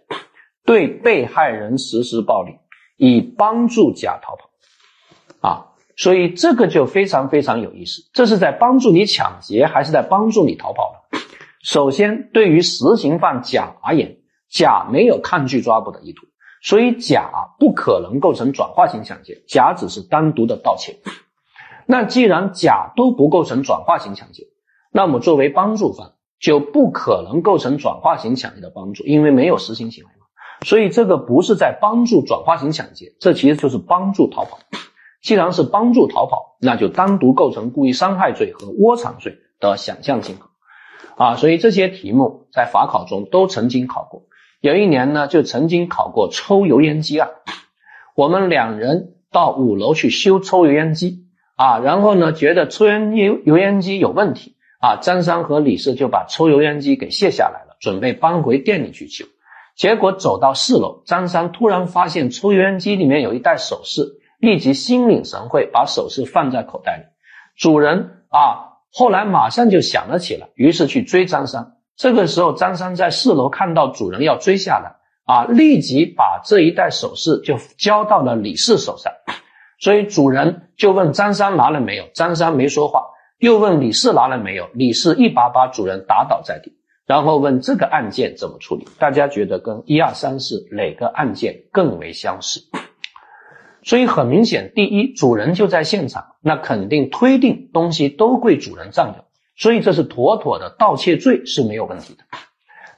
[0.63, 2.59] 对被害人实施暴力，
[2.97, 4.49] 以帮助甲逃跑。
[5.41, 5.65] 啊，
[5.97, 11.19] 所以这个就非常非常有意思，这是在帮助你抢劫，还是在帮助你逃跑呢？
[11.63, 16.27] 首先，对于实行犯甲而言，甲没有抗拒抓捕的意图，
[16.61, 20.99] 所以甲不可能构成转化型抢劫，甲只是单独的盗窃。
[21.87, 24.43] 那既然甲都不构成转化型抢劫，
[24.91, 30.27] 那么作为帮助犯就不可能构成转化型抢劫的帮助，因为没有实行行为嘛。
[30.63, 34.59] 所以这个不是在帮助转化型抢劫，这其实就是帮助逃跑。
[35.21, 40.49] 既然是帮助逃跑，那就单独构成故意伤害罪和窝藏罪的想象竞合
[41.15, 41.35] 啊。
[41.35, 44.23] 所以这些题目在法考中都曾经考过。
[44.61, 47.29] 有一年呢，就曾经考过抽油烟机案。
[48.15, 51.25] 我们两人到五楼去修抽油烟机。
[51.55, 59.25] 啊，然后呢，觉得抽烟油油烟机有问题啊，张三和李四就把抽油烟机给卸下来了，准备搬回店里去修。
[59.75, 67.03] 结果走到四楼，张三突然发现抽油烟机里面有一袋首饰，立即心领神会，把首饰放在口袋里。
[67.57, 71.73] 主人啊，后来马上就想了起来，于是去追张三。
[71.95, 79.11] 这个时候，张三在四楼看到主人要追下来，啊，立即把这一袋首饰就交到了李四手上。
[79.79, 83.05] 所以主人就问张三拿了没有，张三没说话，
[83.39, 86.73] 又问李四拿了没有，李四一把把主人打倒在地，
[87.07, 88.87] 然后问这个案件怎么处理？
[88.99, 92.61] 大家觉得跟一二三四哪个案件更为相似？
[93.87, 99.23] 所以很明显，第一，主人就在现场，那肯定推定东西都归主人占有，
[99.55, 102.19] 所以这是妥妥的盗窃罪是没有问题的。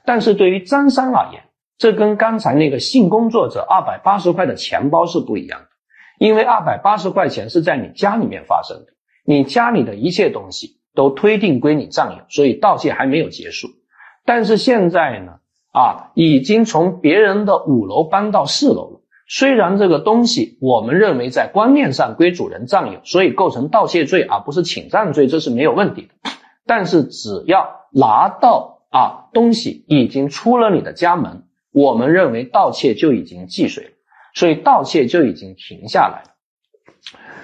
[0.04, 1.44] 但是对于张三而言，
[1.78, 5.66] 这跟刚才那个性工作者二百八十块的钱包是不一样的。
[6.18, 8.86] 因为二百八十块钱是在你家里面发生的，
[9.24, 13.68] 你家里的一切东西都推定归你占有，所以盗窃还没有结束。
[14.24, 15.34] 但是现在呢，
[15.72, 18.99] 啊，已经从别人的五楼搬到四楼了。
[19.32, 26.08] 虽然这个东西我们认为在观念上归主人占有，所以构成盗窃罪而不是侵占罪，这是没有问题的。
[26.66, 33.90] 但是只要拿到啊东西已经出了你的家门，我们认为盗窃就已经既遂了。
[34.34, 36.34] 所以盗窃就已经停下来了，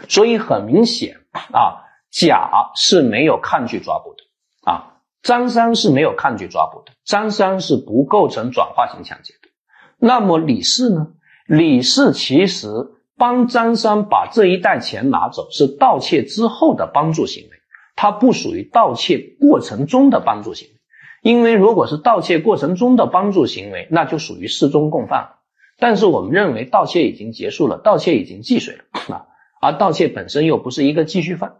[0.08, 9.50] 所以很明显啊，甲是没有抗拒抓捕的啊，张三是没有抗拒抓捕的，张三是不构成转化型抢劫的。
[9.98, 11.12] 那么李四呢？
[11.46, 12.68] 李四其实
[13.16, 17.50] 帮张三把这一袋钱拿走，是盗窃之后的帮助行为，
[17.94, 20.74] 它不属于盗窃过程中的帮助行为，
[21.22, 25.36] 因为如果是盗窃过程中的帮助行为，那就属于事中共犯。
[25.78, 28.82] 但是我们认为盗窃已经结束了，盗窃已经既遂了
[29.14, 29.26] 啊，
[29.60, 31.56] 而盗窃本身又不是一个继续犯，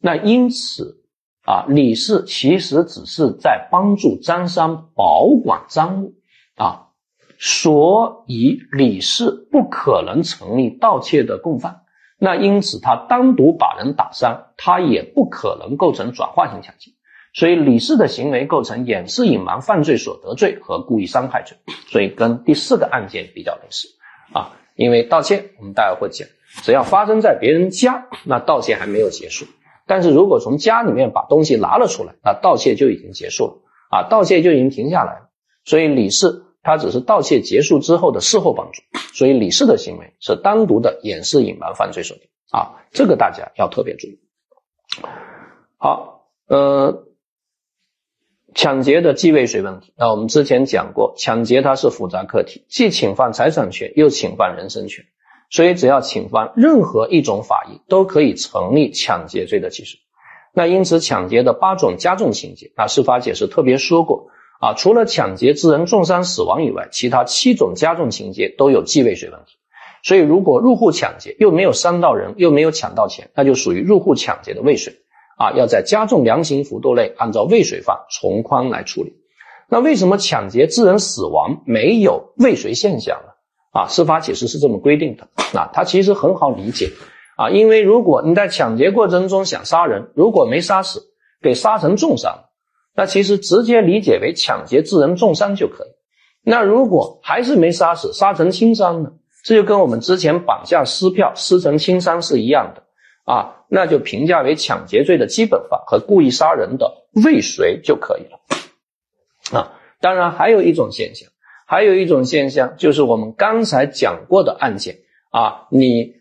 [0.00, 1.02] 那因此
[1.44, 6.14] 啊，李氏其实只是在帮助张三保管赃物
[6.56, 6.87] 啊，
[7.38, 11.82] 所以李氏不可能成立盗窃的共犯。
[12.18, 16.90] 那因此他单独把人打伤，他也不可能构成转化型抢劫。
[17.32, 23.86] 所以李氏的行为构成掩饰隐瞒犯罪所得罪和故意伤害罪，所以跟第四个案件比较类似
[24.32, 24.56] 啊。
[24.74, 26.26] 因为盗窃，我们待会会讲，
[26.64, 29.44] 只要发生在别人家，那盗窃还没有结束；
[29.86, 33.52] 但是如果从家里面把东西拿了出来，那盗窃就已经结束了
[33.90, 35.28] 啊，盗窃就已经停下来了。
[35.64, 38.82] 所以李氏他只是盗窃结束之后的事后帮助，
[39.14, 44.18] 所以李氏的行为是单独的掩饰隐瞒犯罪所定啊，这个大家要特别注意。
[45.78, 47.04] 好，呃。
[48.54, 55.04] 抢劫的既未遂问题，那我们之前讲过，抢劫它是复杂课题，既侵犯财产权，又侵犯人身权，
[55.48, 60.00] 所以只要侵犯任何一种法益，都可以成立抢劫罪的既遂。
[60.52, 69.56] 那因此，抢劫的八种加重情节，那司法解释特别说过啊，除了抢劫致人重伤死亡以外，其他七种加重情节都有既未遂问题。
[70.02, 74.94] 所以，如果入户抢劫又没有伤到人，又没有抢到钱，那就属于入户抢劫的未遂。
[75.36, 79.14] 啊，要在加重量刑幅度内，按照未遂犯从宽来处理。
[79.68, 83.32] 那为什么抢劫致人死亡没有未遂现象呢？
[83.80, 85.28] 啊，司法解释是这么规定的。
[85.56, 86.90] 啊，它其实很好理解。
[87.36, 91.02] 啊，因为如果你在抢劫过程中想杀人，如果没杀死，
[91.40, 92.46] 给杀成重伤，
[92.98, 95.88] 那其实直接理解为抢劫致人重伤就可以。
[96.42, 99.12] 那如果还是没杀死，杀成轻伤呢？
[99.44, 102.82] 这就跟我们之前绑架撕票撕成轻伤是一样的。
[103.24, 108.40] 啊，那就评价为抢劫罪的基本法和故意杀人的未遂就可以了。
[109.56, 111.30] 啊，当然还有一种现象，
[111.68, 114.96] 还有一种现象就是我们刚才讲过的案件
[115.30, 116.14] 啊，你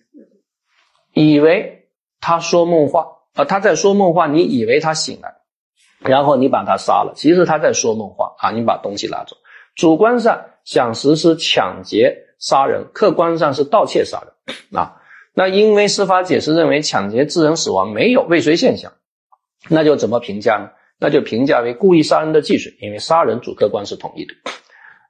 [1.16, 1.88] 以为
[2.22, 5.37] 他说梦话啊，他在说梦话，你以为他醒了，
[5.99, 9.36] 然后你把他杀了，其实他在说梦话啊，你把东西拿走，
[9.75, 15.01] 主观上想实施抢劫杀人，客观上是盗窃杀人啊。
[15.33, 18.93] 那因为司法解释认为抢劫致人死亡没有未遂现象，
[19.69, 20.69] 那就怎么评价呢？
[20.99, 24.33] 那就评价为故意杀人的既遂，因为杀人主客观是统一的。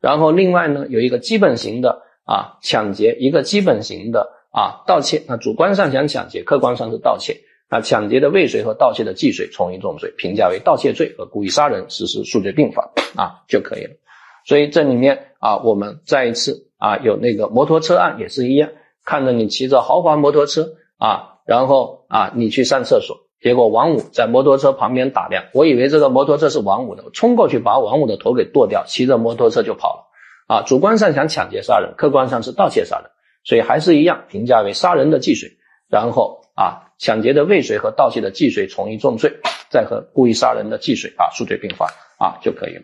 [0.01, 5.23] 然后另外呢，有一个基本型的啊抢劫，一个基本型的啊盗窃。
[5.27, 7.39] 那主观上想抢劫，客观上是盗窃。
[7.69, 13.91] 啊抢劫的未遂和盗窃的既遂从一重罪，评价为盗窃罪和故意杀人实施数罪并罚啊就可以了。
[14.45, 18.69] 所以这里面啊，我们再一次啊有那个摩托车案也是一样。
[19.03, 30.07] 看着你骑着豪华摩托车啊，然后啊，你去上厕所，结果王五在摩托车旁边打量，我以为这个摩托车是王五的，冲过去把王五的头给剁掉，骑着摩托车就跑了。
[30.47, 33.11] 啊，主观上想抢劫杀人，客观上是盗窃杀人，
[33.45, 35.51] 所以还是一样评价为杀人的既遂，
[35.89, 42.83] 然后啊，抢劫的未遂和盗窃的既遂从一重罪，再和故意杀人的既遂啊数罪并罚啊就可以了。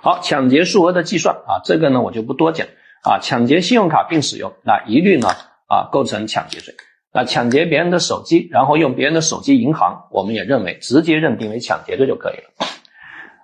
[0.00, 2.66] 好，抢劫数额的计算啊，这个呢我就不多讲。
[3.04, 5.28] 啊，抢劫信用卡并使用，那一律呢
[5.66, 6.74] 啊构成抢劫罪。
[7.12, 12.66] 那抢劫别人的手机，然后用别人的手机银行，我们也认为直接认定为抢劫罪就可以了。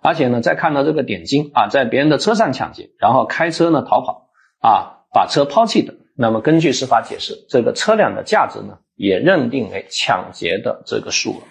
[0.00, 4.28] 而且呢，再看到这个点金啊，在别人的车上抢劫，然后开车呢逃跑
[4.60, 11.42] 啊，把车抛弃的，那么根据司法解释，这个车辆的价值呢也认定为抢劫的这个数额。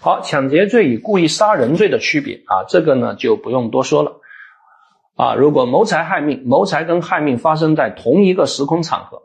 [0.00, 4.20] 好，抢劫罪与故意杀人罪的区别啊，这个呢就不用多说了。
[5.14, 9.24] 啊，如果谋财害命，谋财跟害命发生在同一个时空场合，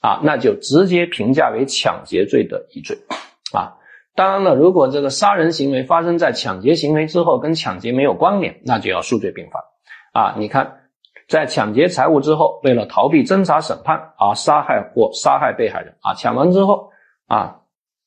[0.00, 2.98] 啊，那就直接评价为抢劫罪的一罪。
[3.54, 3.80] 啊，
[4.14, 9.64] 当然了，如果这个杀人行为发生在抢劫行为之后，跟抢劫没有关联，那就要数罪并罚。
[10.12, 10.83] 啊，你看，
[11.28, 16.90] 在抢劫财物之后，为了逃避侦查审判而杀害或杀害被害人，啊，抢完之后，
[17.26, 17.60] 啊，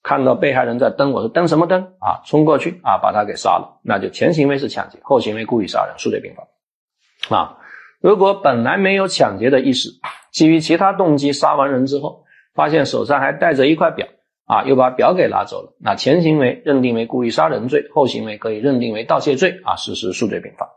[0.03, 1.81] 看到被害人在蹬，我说蹬什么蹬？
[1.99, 7.35] 啊，冲过去啊，把他给杀了，那就前行为是抢劫，后行为故意杀人，数罪并罚。
[7.35, 7.57] 啊，
[7.99, 9.89] 如果本来没有抢劫的意识，
[10.31, 12.23] 基于其他动机杀完人之后，
[12.53, 14.07] 发现手上还带着一块表，
[14.45, 20.69] 啊，又把表给拿走了，那前行为认定为故意杀人罪，后行为可以认定为盗窃罪，啊，实施数罪并罚。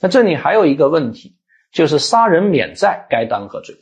[0.00, 1.35] 那这里还有一个问题，
[1.76, 3.76] 就是杀人免债该当何罪？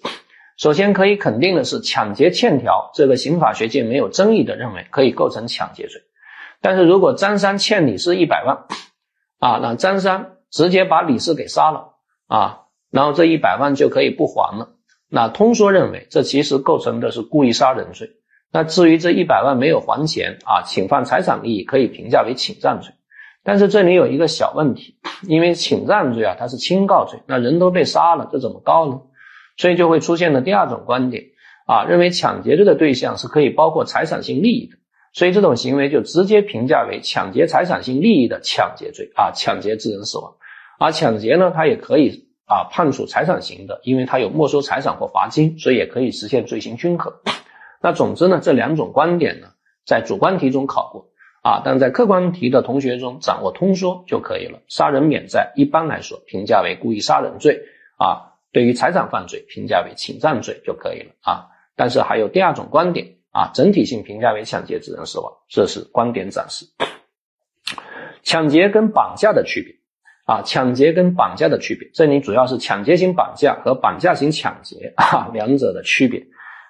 [0.57, 6.03] 首先可以肯定的是，抢劫欠条，这个刑法学界没有争议的认为可以构成抢劫罪。
[6.61, 8.65] 但是如果张三欠李四一百万，
[9.39, 11.93] 啊，那张三直接把李四给杀了。
[12.27, 14.71] 啊，然后这一百万就可以不还了。
[15.09, 18.11] 那通说认为，这其实构成的是故意杀人罪。
[18.51, 22.93] 那至于这一百万没有还钱啊，侵犯财产利益，可以评价为侵占罪。
[23.45, 24.97] 但是这里有一个小问题，
[25.29, 29.03] 因为侵占罪啊，它是轻告罪，那人都被杀了，这怎么告呢？
[29.59, 31.25] 所以就会出现了第二种观点
[31.67, 34.79] 啊，认为抢劫罪的对象是可以包括财产性利益的，
[35.13, 40.35] 所以这种行为就直接评价为抢劫财产性利益的抢劫罪啊，抢劫致人死亡。
[40.81, 47.21] 而抢劫呢，它也可以啊判处财产刑的，因为它有没收财产或罚金，所以也可以实现罪行均可。
[47.83, 49.49] 那总之呢，这两种观点呢，
[49.87, 51.11] 在主观题中考过。
[51.45, 54.61] 啊，但在客观题的同学中掌握通说就可以了。
[54.67, 57.61] 杀人免债一般来说评价为故意杀人罪
[57.99, 61.53] 啊，对于财产犯罪评价为侵占罪就可以了啊。
[61.77, 66.65] 但是还有第二种观点啊，整体性评价为抢劫致人死亡，这是观点展示。
[68.23, 69.75] 抢劫跟绑架的区别
[70.25, 76.27] 啊，抢劫跟绑架的区别，这里主要是抢劫型绑架和绑架型抢劫啊两者的区别。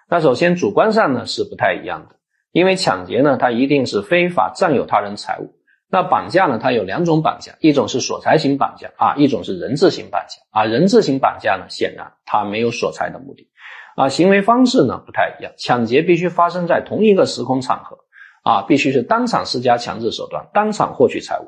[0.09, 2.17] 那首先主观上呢是不太一样的。
[2.55, 5.47] 因为抢劫呢，它一定是非法占有他人财物；
[5.91, 10.65] 那绑架呢，它有两种绑架，一种是索财型绑架啊，一种是人质型绑架啊。
[10.65, 13.49] 人质型绑架呢，显然它没有索财的目的
[13.97, 15.53] 啊，行为方式呢不太一样。
[15.57, 17.99] 抢劫必须发生在同一个时空场合
[18.45, 21.47] 啊，必须是当场施加强制手段，当场获取财物；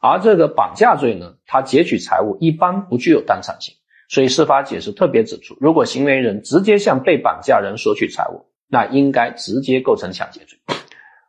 [0.00, 3.74] 而这个绑架罪呢，它劫取财物一般不具有当场性，
[4.08, 8.46] 所以司法解释特别指出，如果行为人直接向被绑架人索取财物。
[8.68, 10.58] 那应该直接构成抢劫罪，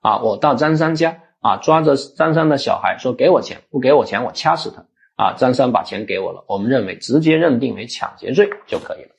[0.02, 9.10] 啊，我到张三家啊，抓着张三的小孩说给我钱，不给我钱我掐死他，啊，张三把钱给我了，我们认为直接认定为抢劫罪就可以了。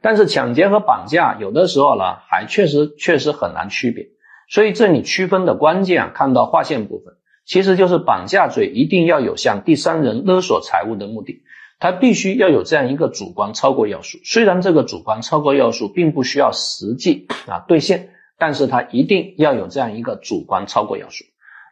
[0.00, 4.08] 但是抢劫和绑架有的时候呢，还确实确实很难区别，
[4.48, 11.42] 所以这里区分的关键啊，看到划线部分，其实就是绑架罪一定要有向第三人勒索财物的目的。
[11.78, 21.24] 它必须要有这样一个主观超过要素，虽然这个主观超过要素并不需要实际啊兑现，但是它一定要有这样一个主观超过要素。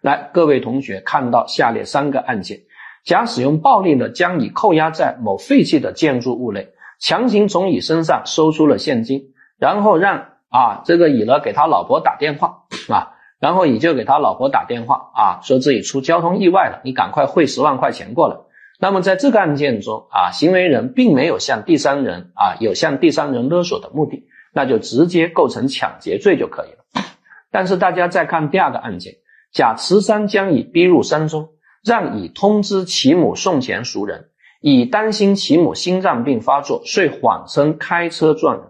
[0.02, 2.60] 来，各位同学看到下列三个案件：
[3.04, 6.68] 甲使用暴力的将乙扣押在某废弃的建筑物内，
[7.00, 18.36] 强行从乙身上收出了现金，然后让啊这个乙呢给他老婆打电话啊，然后乙就给他老婆打电话啊，说自己出交通意外了，你赶快汇十万块钱过来。
[18.80, 27.04] 那么在这个案件中啊，行为人并没有向第三人啊有向第三人勒索的目的，那就直接构成抢劫罪就可以了。
[27.52, 29.14] 但是大家再看第二个案件，
[29.52, 31.50] 甲持山将乙逼入山中，
[31.84, 38.64] 让乙通知其母送钱赎人，乙担心其母心脏病发作，遂谎称开车撞人。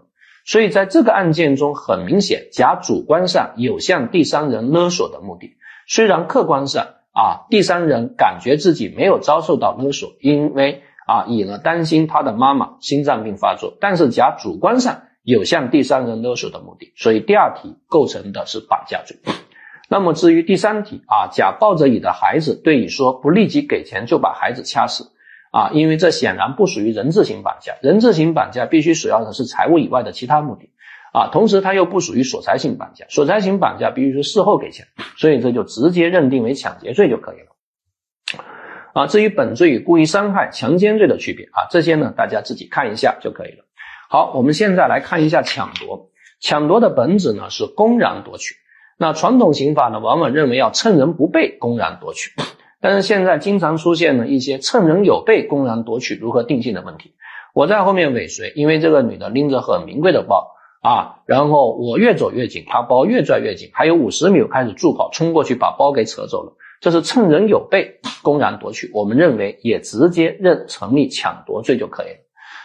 [0.45, 6.85] 所以在这个案件中，很明显，甲主观上有向第三人勒索的目的，虽然客观上。
[7.15, 19.17] 啊，第三人感觉自己没有遭受到勒索，因为啊，乙呢担心他的妈妈心脏病发作，但是甲主观上有向第三人勒索的目的，所以第二题构成的是绑架罪。
[19.87, 25.11] 那么至于第三题啊，甲抱着乙的孩子对乙说不立即给钱就把孩子掐死
[25.51, 30.69] 啊，因为这显然不属于人质型绑架，人质型绑架必须首要的是财物以外的其他目的。
[31.15, 34.85] 啊，同时它又不属于索财型绑架，索财型绑架必须是事后给钱，
[35.15, 38.41] 所以这就直接认定为抢劫罪就可以了。
[38.93, 43.63] 啊，至于本罪与故意伤害、强奸罪的区别啊，这些呢大家自己看一下就可以了。
[44.09, 46.09] 好，我们现在来看一下抢夺。
[46.41, 48.55] 抢夺的本质呢是公然夺取，
[48.97, 52.31] 那传统刑法呢往往认为要趁人不备公然夺取，
[52.81, 57.15] 但是现在经常出现了一些趁人有备公然夺取如何定性的问题。
[57.53, 60.51] 我在后面尾随，因为这个女的拎着很名贵的包。
[60.85, 72.19] 啊，然后我越走越紧，他包越拽越紧，还有五十米开始助跑，冲过去把包给扯走了，这是趁人有备公然夺取，我们认为也直接认成立抢夺罪就可以了。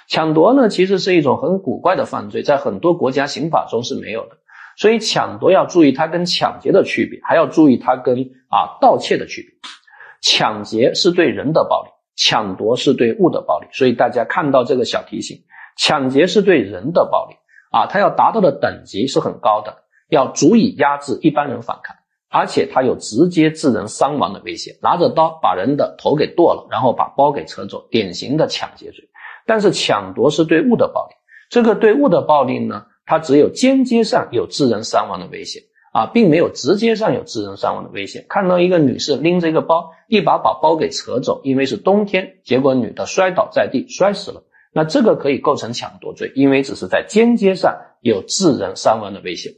[0.06, 4.36] 抢夺呢，其实是一种很古怪的犯罪，在很多国家刑法中是没有的，
[4.76, 9.50] 所以抢夺要注意它跟抢劫的区别，还要注意它跟啊盗窃的区别。
[10.20, 15.38] 抢劫是对人的暴力，抢夺是对物的暴力，所以大家看到这个小提醒，
[15.78, 17.36] 抢劫是对人的暴力。
[17.70, 21.96] 啊，他要达到的等级是很高的，要足以压制一般人反抗，
[22.28, 29.08] 而且他有直接致人伤亡的危险，拿着刀把人的头给剁了，然后把包给扯走，典型的抢劫罪。
[29.46, 31.14] 但是抢夺是对物的暴力，
[31.48, 35.62] 这个对物的暴力呢，它只有间接上有致人伤亡的危险
[35.92, 38.26] 啊，并没有直接上有致人伤亡的危险。
[38.28, 44.42] 看到一个女士拎着一个包，一把把包给扯走，因为是冬天，结果女的摔倒在地，摔死了。
[44.72, 49.52] 那这个可以构成抢夺罪，因为只是在间接上有致人伤亡的危险。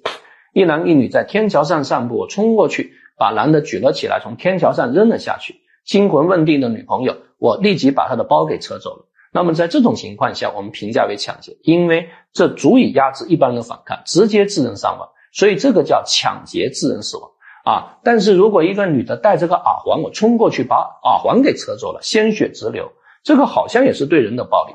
[0.55, 5.57] 一男一女在天桥上散步，我冲过去把男的举了起来，从天桥上扔了下去。
[5.85, 9.07] 惊魂问定的女朋友，我立即把他的包给扯走了。
[9.33, 17.31] 那么在这种情况下，我们评价为抢劫，因为这足以压制一般人的反抗，直接致人伤亡，所以这个叫抢劫致人死亡。
[17.65, 17.99] 啊。
[18.05, 22.93] 但是如果一个女的戴着个耳环，我冲过去把耳环给扯走了，鲜血直流，
[23.25, 24.75] 这个好像也是对人的暴力，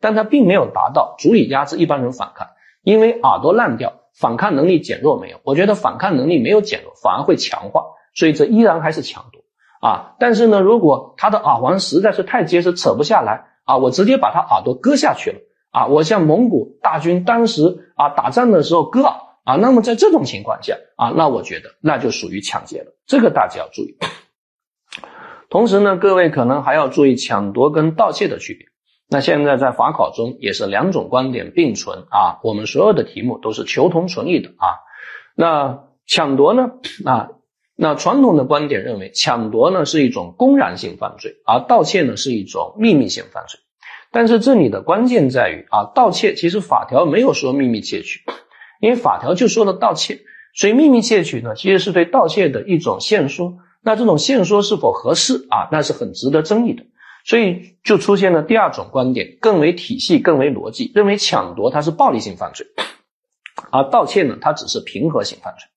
[0.00, 2.48] 但它并没有达到足以压制一般人反抗，
[2.82, 5.40] 因为耳朵烂掉，反抗能力减弱没有？
[5.44, 7.84] 我觉得反抗能力没有减弱，反而会强化，
[8.14, 9.42] 所以这依然还是抢夺
[9.80, 10.14] 啊。
[10.18, 15.38] 但是呢，如果他的耳环实在是太结实，扯不下来啊，我直接把他耳朵割下去了。
[15.70, 23.98] 啊，我像蒙古大军当时啊打仗的时候割耳啊，那么在这种情况下啊，那我觉得那就属于抢劫了，这个大家要注意。
[25.50, 28.67] 同时呢，各位可能还要注意抢夺跟盗窃的区别。
[29.10, 34.76] 那现在在法考中也是两种观点并存啊，我们所有的题目都是求同存异的啊。
[35.34, 36.72] 那抢夺呢
[37.06, 37.30] 啊，
[37.74, 43.60] 那传统的观点认为抢夺呢是一种公然性犯罪，而盗窃呢是一种秘密性犯罪。
[44.10, 48.20] 但是这里的关键在于啊，盗窃其实法条没有说秘密窃取，
[48.80, 50.20] 因为法条就说了盗窃，
[50.54, 53.54] 所以秘密窃取呢其实是对盗窃的一种限缩。
[53.80, 55.68] 那这种限缩是否合适啊？
[55.72, 56.82] 那是很值得争议的。
[57.28, 62.66] 所以就出现了第二种观点，更为体系、更为逻辑，认为抢夺它是暴力性犯罪，
[63.70, 65.68] 而盗窃呢它只是平和性犯罪。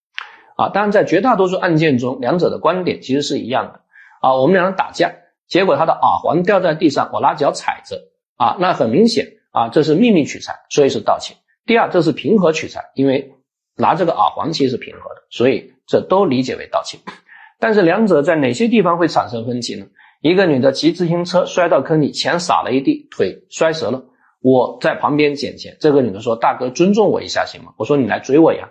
[0.55, 3.81] 啊，当然在绝大多数案件中，两者的观点其实是一样的。
[4.21, 5.11] 啊，我们两人打架，
[5.49, 8.01] 结果他的耳环掉在地上，我拿脚踩着。
[8.37, 11.35] 啊，那很明显啊，这是秘密取财，所以是盗窃。
[11.65, 13.33] 第二，这是平和取财，因为
[13.75, 16.97] 拿这个耳环其实是平和的，所以这都理解为盗窃。
[17.59, 19.87] 但是两者在哪些地方会产生分歧呢？
[20.21, 24.03] 一个女的骑自行车摔到坑里，钱洒了一地，腿摔折了，
[24.39, 25.77] 我在旁边捡钱。
[25.79, 28.69] 这个女的说：“大哥，尊重我一下行吗？”我说：“你来追我呀。”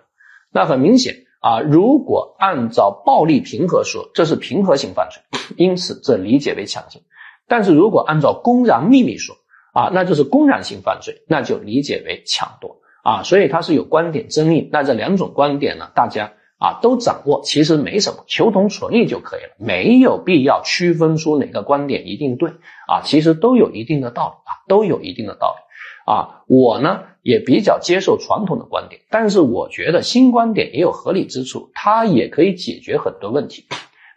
[0.55, 5.23] 那很明显啊，如果按照暴力平和说，这是平和性犯罪，
[5.57, 7.01] 因此这理解为抢劫。
[7.49, 9.35] 但是如果按照公然秘密说，
[9.73, 14.69] 啊，那就是公然性犯罪，那就理解为抢夺啊，所以它是有观点争议。
[14.71, 22.51] 那这两种观点呢，大家啊都掌握，其实没什么，求同存异就可以了，没有必要区分出哪个观点一定对
[22.87, 26.45] 啊，其实都有一定的道理啊，都有一定的道理啊。
[26.47, 33.65] 我呢也比较接受传统的观点，但是我觉得新观点也有合理之处，它也可以解决很多问题。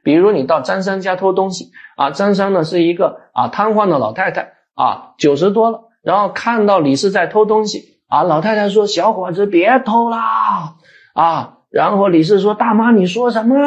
[0.03, 4.53] 比如你到张三家偷东西啊，张三呢是一个啊瘫痪的老太太。
[4.75, 10.73] 啊，九十多了，然后看到李四在偷东西啊，老太太说：“小伙子别偷啦！”
[11.13, 13.57] 啊，然后李四说：“大妈你说什么？”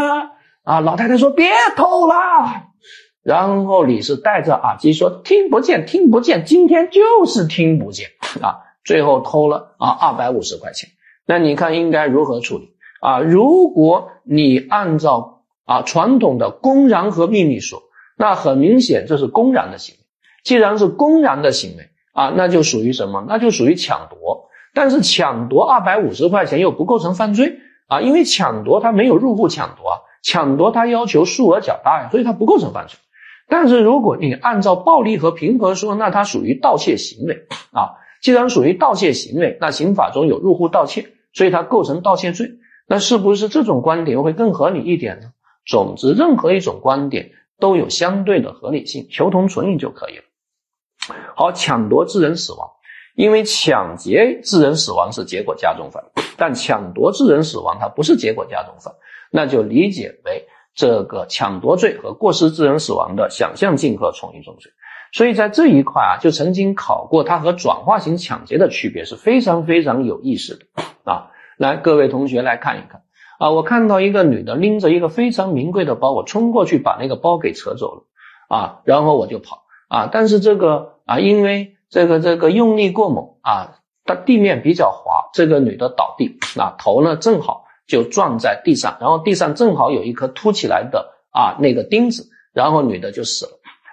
[0.63, 2.15] 啊，老太太说：“别偷了！”
[3.25, 8.07] 然后李四戴着耳机说：“听不见，听不见，今天就是听不见。”
[8.41, 10.91] 啊，最后偷了啊二百五十块钱。
[11.27, 13.19] 那你看应该如何处理啊？
[13.19, 17.83] 如果你按照啊传统的公然和秘密说，
[18.17, 20.01] 那很明显这是公然的行为。
[20.45, 23.25] 既然是公然的行为啊，那就属于什么？
[23.27, 24.49] 那就属于抢夺。
[24.75, 32.99] 但是抢夺二百五十块钱又不构成犯罪啊，因为抢夺它没有入户抢夺啊，抢夺它要求数额较大呀，所以它不构成犯罪。
[33.49, 38.03] 但是如果你按照暴力和平和说，那它属于盗窃行为啊。
[38.23, 42.51] 既然属于盗窃行为，那刑法中有入户盗窃，所以它构成盗窃罪。
[42.89, 45.29] 那是不是这种观点会更合理一点呢？
[45.65, 50.23] 总之，任何一种观点都有相对的合理性，求同存异就可以了。
[51.37, 52.71] 好，抢夺致人死亡，
[53.17, 56.05] 因为抢劫致人死亡是结果加重犯，
[56.37, 58.95] 但抢夺致人死亡它不是结果加重犯，
[59.31, 64.71] 那就理解为这个抢夺罪和过失致人死亡的想象竞合从一重罪。
[65.13, 70.67] 所以在这一块啊，就曾经考过它和转化型抢劫的区别是非常非常有意思的
[71.11, 71.31] 啊。
[71.57, 73.03] 来，各位同学来看一看
[73.39, 78.03] 啊，我看到一个女的拎着一个非常名贵的包，我冲过去把那个包给扯走了
[78.49, 79.63] 啊，然后我就跑。
[79.89, 93.53] 啊，但是这个啊，因为这个这个用力过猛啊，它地面比较滑，这个女的倒地啊，头呢正好就撞在地上，然后地上正好有一颗凸起来的啊那个钉子，然后女的就死了。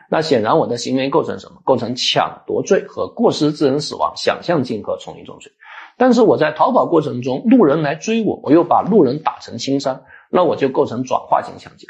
[0.09, 1.61] 那显然我的行为构成什么？
[1.63, 5.51] 构成抢夺罪和过失致人死亡想象竞合从一重罪。
[5.97, 11.87] 但是我在逃跑过程中，路人来追我，我又把路人打成轻伤，那我就构成转化型抢劫。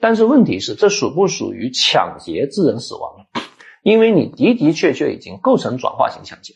[0.00, 3.42] 但是问题是，这属不属于抢劫致人死亡呢？
[3.82, 6.54] 因为你的的确确已经构成转化型抢劫，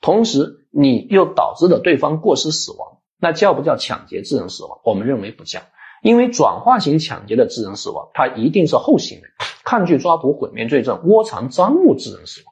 [0.00, 4.78] 同时你又导致了对方过失死亡，那叫不叫抢劫致人死亡？
[4.84, 5.60] 我们认为不叫，
[6.02, 9.24] 因为转化型抢劫的致人死亡，它一定是后行为，
[9.64, 12.42] 抗拒抓捕、毁灭罪证、窝藏赃物致人死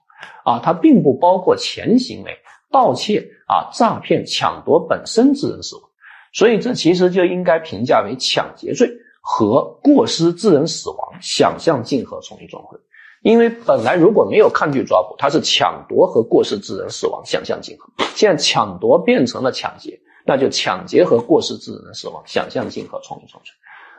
[0.45, 2.37] 亡，啊，它并不包括前行为
[2.73, 5.85] 盗窃啊、诈骗、抢夺本身致人死亡，
[6.33, 12.81] 所以这其实就应该评价为抢劫罪和过失致人死亡想象竞合从一重罪。
[13.23, 17.91] 因为本来如果没有抗拒抓捕，它是抢夺和过失致人死亡想象竞合。
[18.15, 23.53] 现在抢夺变成了抢劫，那就抢劫和过失致人死亡想象竞合从一重罪。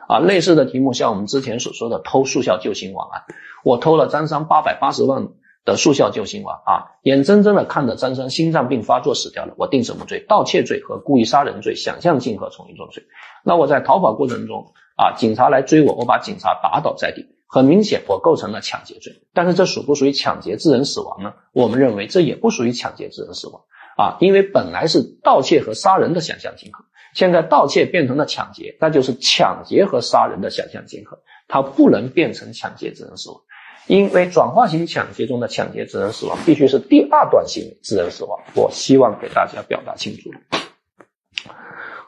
[0.08, 3.22] 啊，类似的题目像我们之前所说的偷速效救心丸案，
[3.62, 5.28] 我偷了张三八百八十万
[5.66, 10.24] 的速效救心丸啊，眼睁睁的看着张三心脏病发作死掉了，我定什么罪？
[10.26, 13.02] 盗窃罪和故意杀人罪想象竞合从一重罪。
[13.44, 19.22] 那我在逃跑过程中啊，警察来追我，我把警察打倒在地，很明显我构成了抢劫罪。
[19.32, 21.32] 但是这属不属于抢劫致人死亡呢？
[21.52, 23.62] 我们认为这也不属于抢劫致人死亡
[23.96, 26.84] 啊，因为本来是盗窃和杀人的想象竞合。
[27.14, 31.18] 现在盗窃变成了抢劫，那就是抢劫和杀人的想象竞合，
[31.48, 33.40] 它不能变成抢劫致人死亡，
[33.86, 38.38] 因为转化型抢劫中的抢劫致人死亡必须是第二段行为致人死亡。
[38.54, 40.30] 我希望给大家表达清楚。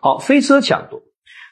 [0.02, 1.00] 好，飞车抢夺，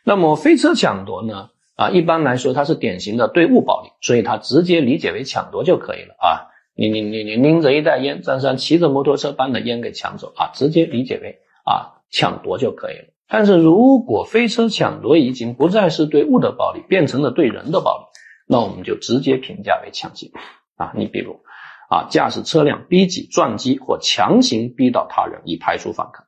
[0.05, 1.49] 那么飞车抢夺呢？
[1.79, 6.51] 啊，一般来说它是典型的对物暴力，所以它直接理解为抢夺就可以了啊。
[6.75, 13.05] 你你你你拎着一袋烟，张三骑着摩托车把你的烟给抢走啊，直接理解为啊抢夺就可以了。
[13.29, 18.05] 但是如果飞车抢夺已经不再是对物的暴力，变成了对人的暴力，
[18.49, 20.33] 那我们就直接评价为抢劫
[20.77, 20.93] 啊。
[20.97, 21.41] 你比如
[21.89, 26.27] 啊，驾驶车辆逼挤、撞击或强行逼倒他人以排除反抗，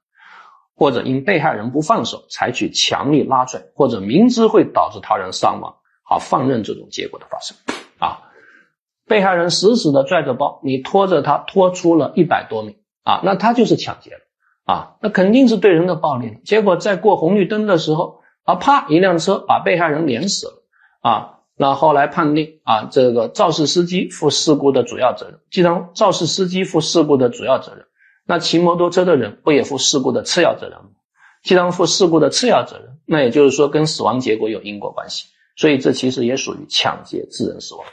[0.81, 5.77] 或者因被害人不放手，采取强力拉拽，或者明知会导致他人伤亡
[6.09, 7.55] 而放任这种结果的发生
[7.99, 8.23] 啊。
[9.07, 14.21] 被害人死死的拽着包，你拖着他拖出了一百多米啊，那他就是抢劫了。
[14.65, 16.39] 啊，那肯定是对人的暴力。
[16.47, 20.53] 结果在过红绿灯的时候，啊，啪，一辆车把被害人碾死了。
[21.03, 25.41] 啊，那后来判定啊，这个肇事司机负事故的主要责任。
[25.51, 27.85] 既然肇事司机负事故的主要责任，
[28.31, 30.91] 那骑摩托车的人不也负事故的次要责任吗？
[31.43, 35.27] 既然负事故的次要责任，那也就是说跟死亡结果有因果关系。
[35.57, 37.85] 所以这其实也属于抢劫致人死亡。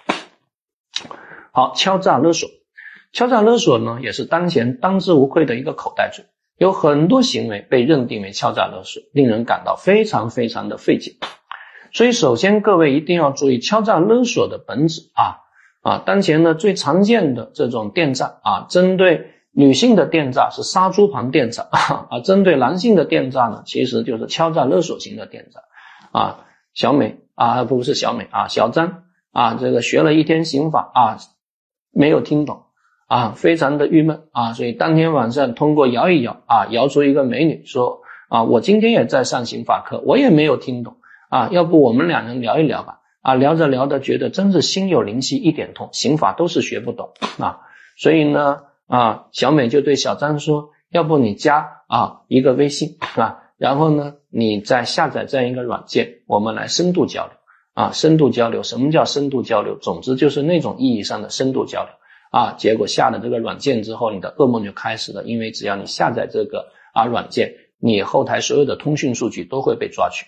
[1.52, 2.48] 好，敲诈勒索，
[3.12, 6.26] 敲诈勒索呢，也是当前当之无愧的一个口袋罪。
[6.56, 11.16] 有很多行为被认定为敲诈勒索，令人感到非常非常的费解。
[11.94, 15.42] 所以，首先各位一定要注意敲诈勒索的本质啊
[15.82, 16.04] 啊！
[16.06, 21.64] 当前呢最常见的这种电诈啊，针对女性的电诈是杀猪盘电诈
[22.12, 25.62] 啊，针对男性的电诈呢，其实就是敲诈勒索型的电诈
[26.12, 26.46] 啊。
[26.76, 31.18] 小美啊，不是小美啊，小张啊，这个学了一天刑法啊，
[31.92, 32.66] 没有听懂。
[33.08, 40.98] 啊，非常的郁闷啊，所以当天晚上通过摇一摇啊，摇出一个美女说啊，我今天也在上刑法课，我也没有听懂
[41.30, 43.00] 啊，要不我们两人聊一聊吧？
[43.22, 47.62] 啊，聊着聊着觉得真是心有灵犀一点通，刑法都是学不懂啊，
[47.98, 57.34] 所以呢啊，小美就对小张说，要不你加啊一个微信啊，然后呢你再下载这样一个软件，我们来深度交流
[57.74, 59.78] 啊，深度交流，什么叫深度交流？
[59.78, 61.92] 总之就是那种意义上的深度交流。
[62.30, 65.24] 啊，结果下了这个软件之后，你的噩梦就开始了。
[65.24, 70.26] 因为只要你下载这个啊软件，你后台所有的通讯数据都会被抓取，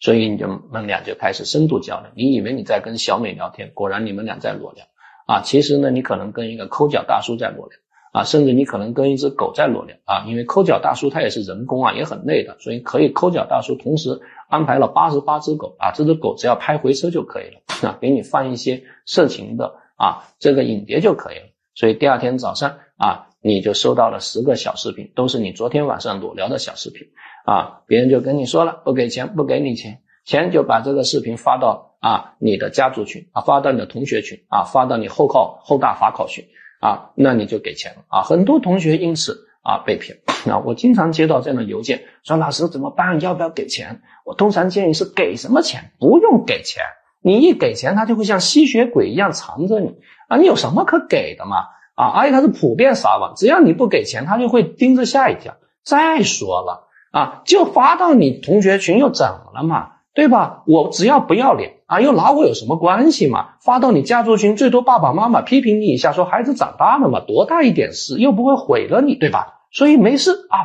[0.00, 2.10] 所以你就们俩就开始深度交流。
[2.14, 4.86] 你以为你在跟小美聊天，果然你们俩在裸聊
[5.30, 5.40] 啊。
[5.42, 7.78] 其实呢，你可能跟一个抠脚大叔在裸聊
[8.12, 10.24] 啊，甚至你可能跟一只狗在裸聊啊。
[10.26, 19.74] 因为抠脚大叔他也是人工啊，也很累的，所以可以抠脚大叔同时安排了八十八只狗啊，这只狗只要拍回车就可以了 啊，给你放一些色情的。
[20.00, 21.44] 啊，这个影碟就可以了。
[21.74, 27.08] 所以第二天早上啊，你就收到了十个小视频，都是你昨天晚上裸聊的小视频。
[27.44, 36.46] 啊，别人就跟你说了，不给钱，不给你钱，钱就把这个视频发到啊你的家族群啊，发到你的同学群啊，发到你后考后大法考群
[36.80, 38.22] 啊，那你就给钱了啊。
[38.22, 40.18] 很多同学因此啊被骗。
[40.46, 43.20] 那我经常接到这样的邮件，说老师怎么办？
[43.20, 44.00] 要不要给钱？
[44.24, 45.92] 我通常建议是给什么钱？
[45.98, 46.82] 不用给钱。
[47.22, 49.98] 你一给钱，他就会像吸血鬼一样缠着你
[50.28, 50.38] 啊！
[50.38, 51.56] 你有什么可给的嘛？
[51.94, 52.08] 啊！
[52.14, 55.58] 而且他是普遍撒网，只要你不给钱，他就会盯着下一条。
[55.84, 59.96] 再说了啊，就发到你同学群又怎么了嘛？
[60.14, 60.62] 对吧？
[60.66, 63.50] 我只要不要脸啊，又拿我有什么关系嘛？
[63.60, 69.60] 发到你家族群，最多爸爸妈妈批评你一下，说孩子长大了嘛，多大一点事，又不会毁了你，对吧？
[69.72, 70.58] 所以没事啊，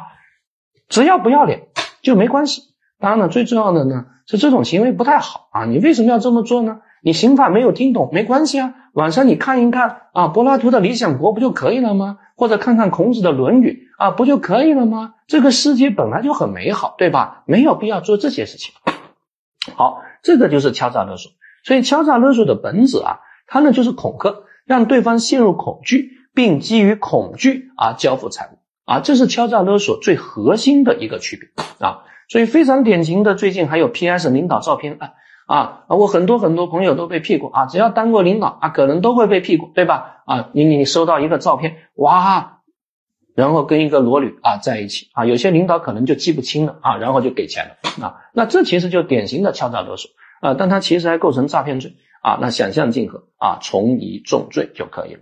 [0.90, 1.68] 只要不要脸
[2.02, 2.62] 就没关系。
[3.00, 4.06] 当然了，最重要的呢。
[4.28, 5.66] 是这种行为不太好啊！
[5.66, 6.80] 你为什么要这么做呢？
[7.04, 12.18] 你刑法没有听懂没关系啊，晚上你看一看啊，柏拉图的《理想国》不就可以了吗？
[12.36, 15.14] 或者看看孔子的《论语》啊，不就可以了吗？
[15.28, 17.44] 这个世界本来就很美好，对吧？
[17.46, 18.74] 没有必要做这些事情。
[19.76, 21.32] 好，这个就是敲诈勒索。
[21.64, 31.50] 所以敲诈勒索的本质啊，它呢就是恐吓，让对方陷入恐惧，并基于恐惧啊交付财物啊，这是敲诈勒索最核心的一个区别
[31.80, 32.04] 啊。
[32.28, 35.14] 所以非常典型的，最近还有 PS 领导照片案
[35.46, 35.96] 啊啊！
[35.96, 40.24] 我很多很多朋友都被骗过啊，只要当过领导啊，可能都会被骗过，对吧？
[40.26, 42.55] 啊，你你收到一个照片，哇，
[43.36, 50.10] 然后跟一个裸女啊在一起啊，有些领导可能就记不清了啊，然后就给钱了啊，那这其实就典型的敲诈勒索
[50.42, 55.20] 啊，但它其实还构成诈骗罪啊，那想象竞合啊，从一重罪就可以了。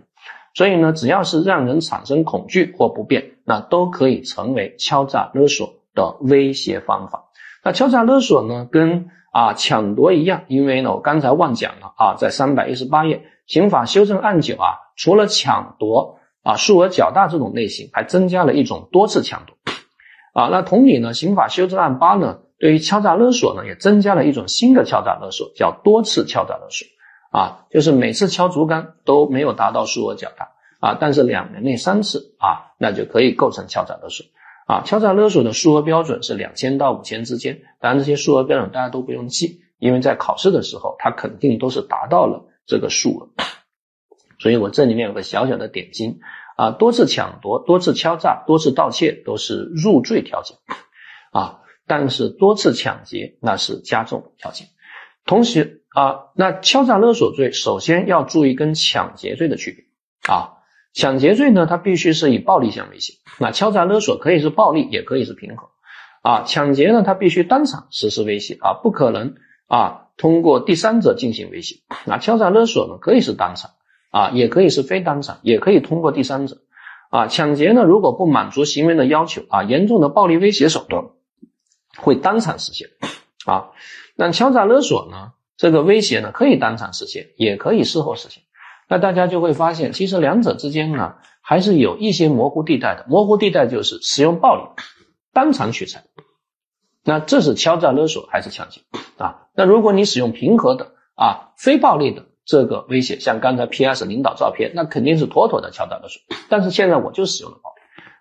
[0.54, 7.24] 所以呢，只要是让人产生恐惧或不便，那都可以成为敲诈勒索的威胁方法。
[7.64, 19.56] 那敲诈勒索呢，跟啊抢夺一样，因为呢，我刚才忘讲了啊，在三百一十八页刑法修正案九啊，除了抢夺啊数额较大这种类型，还增加了一种多次抢夺。
[20.32, 26.86] 啊，那同理呢，刑法修正案八呢，对于敲诈勒索呢，也增加了一种新的敲诈勒索，叫多次敲诈勒索。
[27.30, 34.26] 啊，就是每次敲竹竿都没有达到数额较大啊，但是两年内三次啊，那就可以构成敲诈勒索。
[34.66, 43.28] 啊，敲诈勒索的数额标准是两千到五千之间，当然这些数额标准大家都不用记，因为在考试的时候它肯定都是达到了这个数额。
[44.44, 46.20] 所以我这里面有个小小的点睛。
[46.56, 50.56] 啊，多次抢夺、多次敲诈、多次盗窃都是入罪条件，
[51.32, 54.68] 啊，但是多次抢劫那是加重条件。
[55.26, 59.84] 同时啊，那敲诈勒索罪首先要注意跟抢劫罪的区别
[60.32, 65.70] 啊，抢劫罪呢，它必须是以暴力相威胁，那敲诈勒索可以是暴力，也可以是平衡，
[66.22, 69.34] 啊，抢劫呢，它必须当场实施威胁啊，不可能
[69.66, 73.72] 啊通过第三者进行威胁，那敲诈勒索呢，可以是当场。
[74.14, 76.58] 啊，也可以是非当场，也可以通过第三者。
[77.10, 81.06] 啊，抢劫呢，如果不满足行为的要求，啊，严重的暴力威胁手段
[81.98, 82.90] 会当场实现。
[83.44, 83.70] 啊，
[84.14, 88.44] 那敲诈勒索呢，这个威胁呢，可以当场实现，也可以事后实现。
[88.88, 93.04] 那大家就会发现，其实两者之间呢，还是有一些模糊地带的。
[93.08, 94.62] 模糊地带就是使用暴力，
[95.32, 96.04] 当场取财。
[97.02, 98.82] 那这是敲诈勒索还是抢劫？
[99.18, 102.26] 啊，那如果你使用平和的，啊，非暴力的。
[102.46, 104.04] 这个威胁像刚才 P.S.
[104.04, 106.20] 领导照片，那肯定是妥妥的敲诈勒索。
[106.50, 107.80] 但是现在我就使用了暴力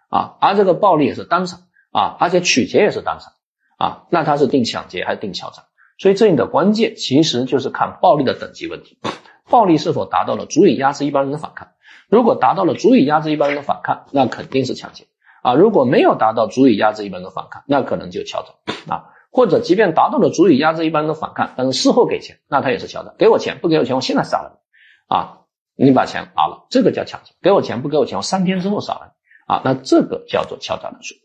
[0.10, 1.60] 啊，而这个暴力也是当场
[1.92, 3.34] 啊，而且取劫也是当场
[3.78, 5.64] 啊，那他是定抢劫还是定敲诈？
[6.00, 8.98] 所以这里的关键其实就是看暴力的等级问题，
[9.50, 11.70] 暴力是否达到了足以压制一般人的反抗？
[12.10, 15.06] 如果达到了足以压制一般人的反抗，那肯定是抢劫
[15.42, 18.50] 啊；如果没有达到足以压制一般人的反抗，那可能就敲诈
[18.94, 19.06] 啊。
[19.34, 23.16] 或者即便达到了足以压制一般人的反抗，但是事后给钱，那他也是敲诈。
[23.18, 24.62] 给我钱不给我钱，我现在杀了
[25.10, 25.40] 你啊！
[25.76, 27.34] 你把钱拿了，这个叫抢劫。
[27.42, 29.62] 给我钱不给我钱，我三天之后杀了你啊！
[29.66, 31.18] 那这个叫做敲诈勒索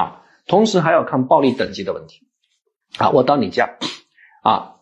[0.00, 0.22] 啊。
[0.46, 2.20] 同时还要看暴力等级的问题
[2.98, 3.10] 啊。
[3.10, 3.68] 我到你家
[4.44, 4.76] 啊，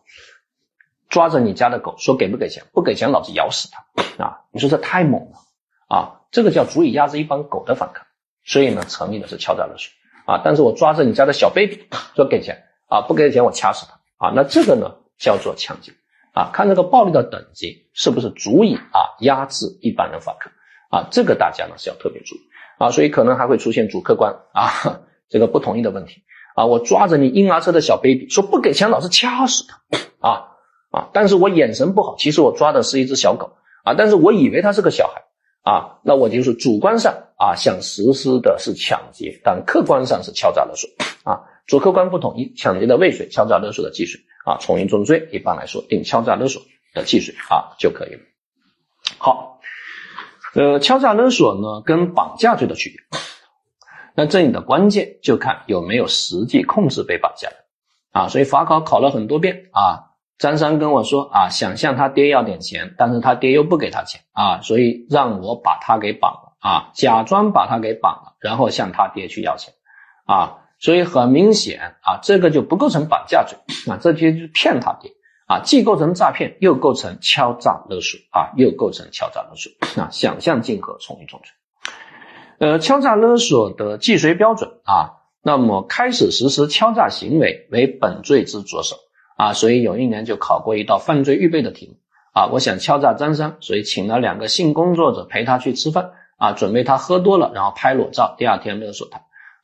[1.09, 2.64] 抓着你家的狗说给不给钱？
[2.75, 4.41] 不给钱，老子咬死他啊！
[4.53, 5.39] 你说这太猛了
[5.89, 6.21] 啊！
[6.31, 8.07] 这个叫足以压制一帮狗的反抗，
[8.45, 9.91] 所以呢，成立的是敲诈勒索。
[10.29, 10.43] 啊！
[10.45, 14.33] 但是我抓着你家的小 baby 说给钱啊，不给钱我掐死他啊！
[14.37, 15.93] 那这个呢叫做抢劫
[16.35, 16.51] 啊！
[16.53, 20.53] 看这个暴力的等级是不是足以啊压制一般人反抗
[20.91, 21.09] 啊？
[21.11, 22.41] 这个大家呢是要特别注意
[22.76, 22.91] 啊！
[22.91, 25.01] 所以可能还会出现主客观啊
[25.31, 26.22] 这个不同意的问题
[26.55, 26.66] 啊！
[26.66, 30.45] 我抓着你婴儿车的小 baby 说不给钱，老子掐死他啊
[30.91, 31.09] 啊！
[31.14, 33.53] 但是我眼神不好，其实我抓的是一只小狗
[33.83, 35.24] 啊，但是我以为他是个小孩。
[35.64, 40.91] 啊，那我就是主观上啊想实施的是抢劫，但客观上是敲诈勒索
[41.24, 46.61] 啊，主客观不统一，抢劫的未遂，敲诈勒索的既遂啊，从一重罪，一般来说定敲诈勒索
[46.93, 48.20] 的既遂啊就可以了。
[49.18, 49.61] 好，
[50.55, 53.20] 呃，敲诈勒索呢跟绑架罪的区别，
[54.14, 57.57] 那这里的关键就看有没有实际控制被绑架的
[58.11, 60.05] 啊，所以法考考了很多遍啊。
[60.39, 69.75] 张三跟我说啊，想向他爹要点钱，但是他爹又不给他钱啊，所以让我把他给绑了啊，假装把他给绑了，然后向他爹去要钱
[70.27, 73.59] 啊，所以很明显啊，这个就不构成绑架罪
[73.93, 75.13] 啊，这就是骗他爹
[75.47, 81.53] 啊，既构成诈骗，又构成敲诈勒索啊，又构成敲诈勒索 啊，想象竞合，从一重罪。
[82.59, 88.97] 呃，敲诈勒索的既遂标准啊，那么开始实施敲诈行为为本罪之着手。
[89.37, 91.95] 啊，所以有一年就考过一道犯罪预备的题目
[92.33, 99.20] 啊，我想敲诈张三，所以请了两个性工作者陪他去吃饭啊，准备他喝多了，然后拍裸照，第二天勒索他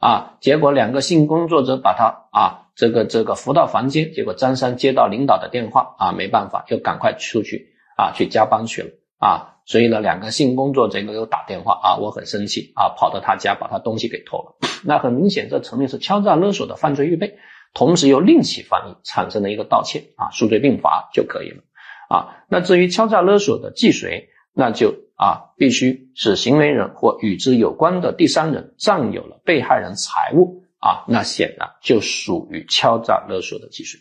[0.07, 17.39] 啊，结果两个性工作者把他啊这个这个扶到房间，结果张三接到领导的电话啊，没办法，就赶快出去啊去加班去了啊，所以呢两个性工作者又打电话啊，我很生气啊，跑到他家把他东西给偷了，那很明显这成立是敲诈勒索的犯罪预备。
[17.77, 21.65] 同时又另起翻译，产生了一个盗窃啊，数罪并罚就可以了
[22.09, 22.45] 啊。
[22.49, 34.01] 那至于敲诈勒索的既遂，那就啊必须是行为人或与之有关的第三人占有了被害人财物啊，那显然就属于敲诈勒索的既遂。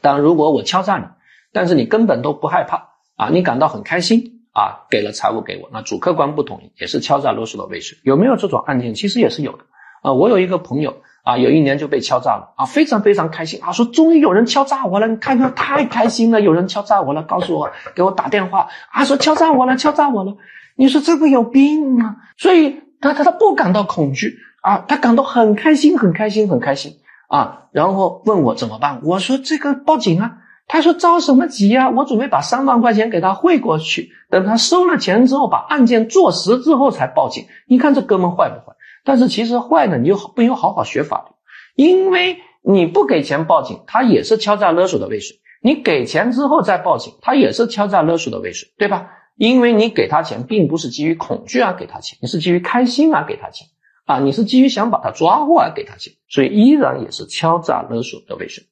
[0.00, 1.04] 当然，如果我敲诈你，
[1.52, 7.98] 但是你根本都不害怕啊，你感到很开心啊，给了财物给我，那主客观不同意，也是敲诈勒索的未遂。
[8.02, 8.94] 有没有这种案件？
[8.94, 9.64] 其实也是有的
[10.02, 10.12] 啊。
[10.12, 11.02] 我有一个朋友。
[11.26, 20.36] 啊，有一年就被敲诈了啊，非常非常开心啊，说终于有人敲诈我了，你看看太开心了，有人敲诈我了，告诉我给我打电话啊，说敲诈我了，敲诈我了，
[20.76, 22.14] 你说这不有病吗？
[22.38, 26.92] 所以他他他不感到恐惧啊，他感到很开心，很开心，很开心
[27.26, 38.75] 啊，然后问我怎么办，我说这个报警啊，他说着什么急呀，我准备把三万块钱给他汇过去，等他收了钱之后，把案件做实之后才报警，你看这哥们坏不坏？
[39.06, 49.12] 但是其实坏的，你又不用好好学法律，因为你不给钱报警，他也是敲诈勒索的未遂；你给钱之后再报警，他也是敲诈勒索的未遂，对吧？
[49.36, 53.68] 因为你给他钱，并不是基于恐惧而给他钱，你是基于开心而给他钱
[54.06, 58.64] 啊，你是基于想把他抓获而给他钱，所以依然也是敲诈勒索的未遂。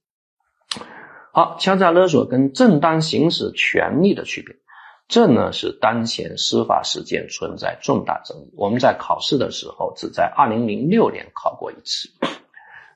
[1.33, 4.57] 好，敲诈勒索跟正当行使权利的区别。
[5.07, 8.53] 这呢是当前司法实践存在重大争议。
[8.57, 12.09] 我们在考试的时候只在二零零六年考过一次。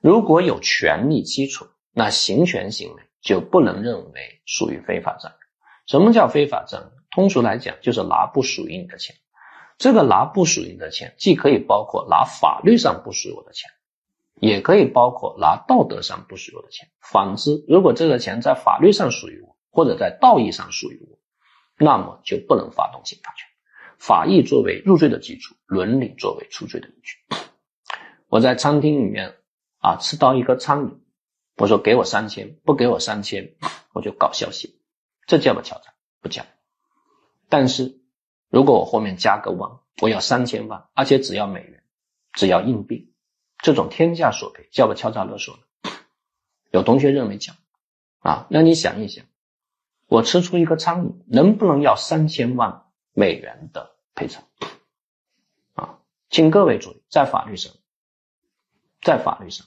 [0.00, 5.38] 如果有权利基础，那行权行为就不能认为属于非法占有。
[5.86, 6.88] 什么叫非法占有？
[7.10, 9.16] 通俗来讲，就是拿不属于你的钱。
[9.76, 13.70] 这个拿不属于你的钱，既可以包括拿法律上不属于我的钱，
[14.40, 16.88] 也可以包括拿道德上不属于我的钱。
[17.00, 21.17] 反之，如果这个钱在法律上属于我，或者在道义上属于我，
[21.78, 23.48] 那么就不能发动刑法权，
[23.98, 27.16] 法益作为入罪的基础，伦理作为出罪的依据。
[28.28, 29.36] 我在餐厅里面
[29.78, 30.98] 啊吃到一个苍蝇，
[31.56, 33.54] 我说给我三千，不给我三千
[33.92, 34.80] 我就搞消息，
[35.26, 35.94] 这叫不敲诈？
[36.20, 36.44] 不叫。
[37.48, 38.00] 但是
[38.50, 41.82] 如果我后面加个万，我要三千万，而且只要美元，
[42.32, 43.14] 只要硬币，
[43.58, 45.90] 这种天价索赔叫不敲诈勒索呢？
[46.70, 47.54] 有同学认为叫
[48.18, 49.24] 啊，那你想一想。
[50.08, 54.42] 我吃出一个苍蝇，能不能要三千万美元的赔偿？
[55.74, 56.00] 啊，
[56.30, 57.72] 请各位注意，在法律上，
[59.02, 59.66] 在法律上，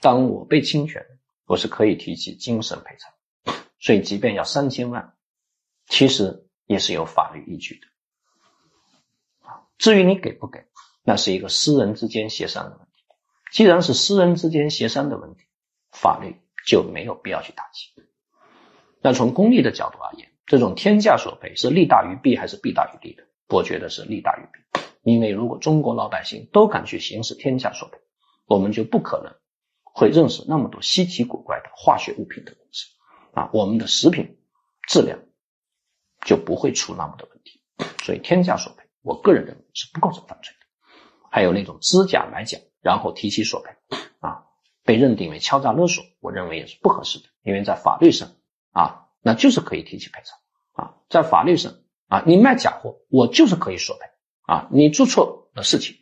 [0.00, 1.06] 当我被侵权，
[1.44, 3.12] 我是可以提起精神赔偿。
[3.78, 5.14] 所以，即便要三千万，
[5.86, 7.86] 其实也是有法律依据的。
[9.46, 10.64] 啊，至于你给不给，
[11.02, 13.04] 那是一个私人之间协商的问题。
[13.50, 15.42] 既然是私人之间协商的问题，
[15.90, 17.92] 法律就没有必要去打击。
[19.02, 23.24] 那从公利的角度而言，这种天价索赔是利大于弊还是弊大于利的？
[23.48, 24.80] 我觉得是利大于弊。
[25.02, 27.98] 因为如果中国老百姓都敢去行使天价索赔，
[28.46, 29.34] 我们就不可能
[29.82, 32.86] 会认识那么多稀奇古怪的化学物品的公司
[33.34, 34.38] 啊，我们的食品
[34.86, 35.18] 质量
[36.24, 37.60] 就不会出那么多问题。
[38.04, 40.66] 所以天价索赔，我个人认为是不构成犯罪的。
[41.28, 43.70] 还有那种知假买假，然后提起索赔
[44.20, 44.44] 啊，
[44.84, 48.28] 被认定为敲诈勒索，我认为也是不合适的，因为在法律上。
[48.72, 50.38] 啊，那就是可以提起赔偿
[50.72, 51.74] 啊，在法律上
[52.08, 54.06] 啊，你卖假货，我就是可以索赔
[54.46, 55.96] 啊，你做错了事情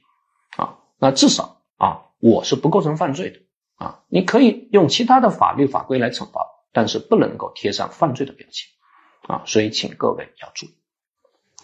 [0.57, 3.41] 啊，那至少啊，我是不构成犯罪的
[3.75, 8.69] 啊，你可以用其他的法律法规来惩罚，但是不能够贴上犯罪的标签
[9.23, 10.75] 啊，所以请各位要注意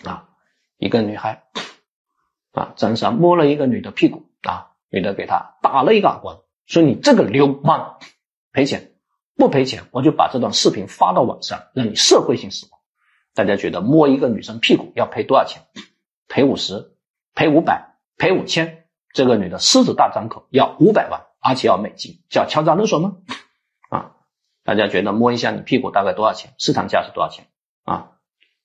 [0.04, 0.28] 啊，
[0.78, 1.44] 一个女孩
[2.52, 8.00] 啊，张三摸了一个女的屁股啊，女的给他打了一个耳光，说你这个流氓，
[8.52, 8.92] 赔钱。
[9.36, 12.80] 不赔钱，我就把这段视频发到网上，让你社会性死亡。
[13.34, 15.62] 大家觉得摸一个女生屁股要赔多少钱？
[16.26, 16.96] 赔五十，
[17.34, 18.86] 赔五百，赔五千？
[19.12, 23.16] 这个女的狮子大张口要五百万，而且要美金，叫敲诈勒索吗？
[23.90, 24.12] 啊，
[24.64, 26.54] 大家觉得摸一下你屁股大概多少钱？
[26.58, 27.46] 市场价是多少钱？
[27.84, 28.12] 啊，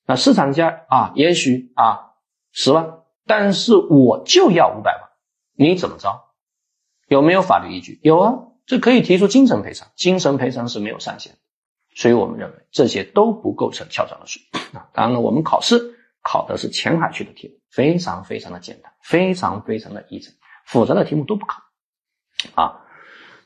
[0.05, 2.13] 那市场价啊，也许啊
[2.51, 5.09] 十万，但是我就要五百万，
[5.53, 6.29] 你怎么着？
[7.07, 7.99] 有没有法律依据？
[8.03, 8.33] 有啊。
[8.71, 11.39] 这可以提出精神赔偿，精神赔偿是没有上限的，
[11.93, 14.41] 所以我们认为这些都不构成敲诈勒索
[14.79, 14.87] 啊。
[14.93, 20.33] 当然了，我们考试考的是前海区的题目，非常非常的简单，非常非常的易整，
[20.65, 21.63] 复杂的题目都不考
[22.55, 22.85] 啊。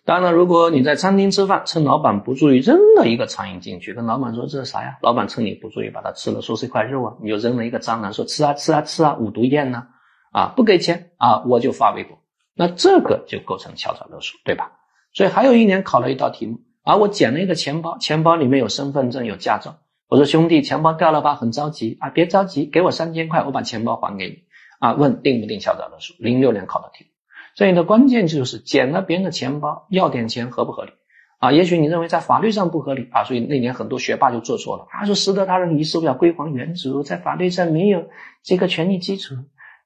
[0.03, 4.99] 当然了，如果你在餐厅吃饭，趁老板不注意扔了一个苍蝇进去，跟老板说这是啥呀？
[5.01, 9.87] 老板趁你不注意把它吃了，说是一块肉啊，你就扔了一个蟑螂，说吃啊吃啊吃啊，五毒液呢？
[10.31, 12.19] 啊，不给钱啊，我就发微博，
[12.53, 14.73] 那这个就构成敲诈勒索，对吧？
[15.15, 19.77] 所以还有一年考了一道题目啊，我捡了一个钱包，钱包里面有身份证、有驾照。
[20.09, 21.35] 我说兄弟，钱包掉了吧？
[21.35, 24.39] 很着急啊，别着急，给我三千块，我把钱包还给你
[24.79, 24.93] 啊。
[24.93, 26.15] 问定不定敲诈勒索？
[26.19, 27.09] 零六年考的题，目，
[27.55, 30.91] 所以的关键就是捡了别人的钱包要点钱合不合理
[31.39, 31.53] 啊？
[31.53, 38.09] 也许你认为在法律上不合理啊，所以那年很多学霸就做错了啊，说拾得他人遗失要归还原主，在法律上没有
[38.43, 39.33] 这个权利基础，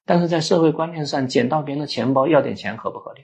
[0.04, 3.20] 但是在社会观念上捡到别人的钱包要点钱合不合理？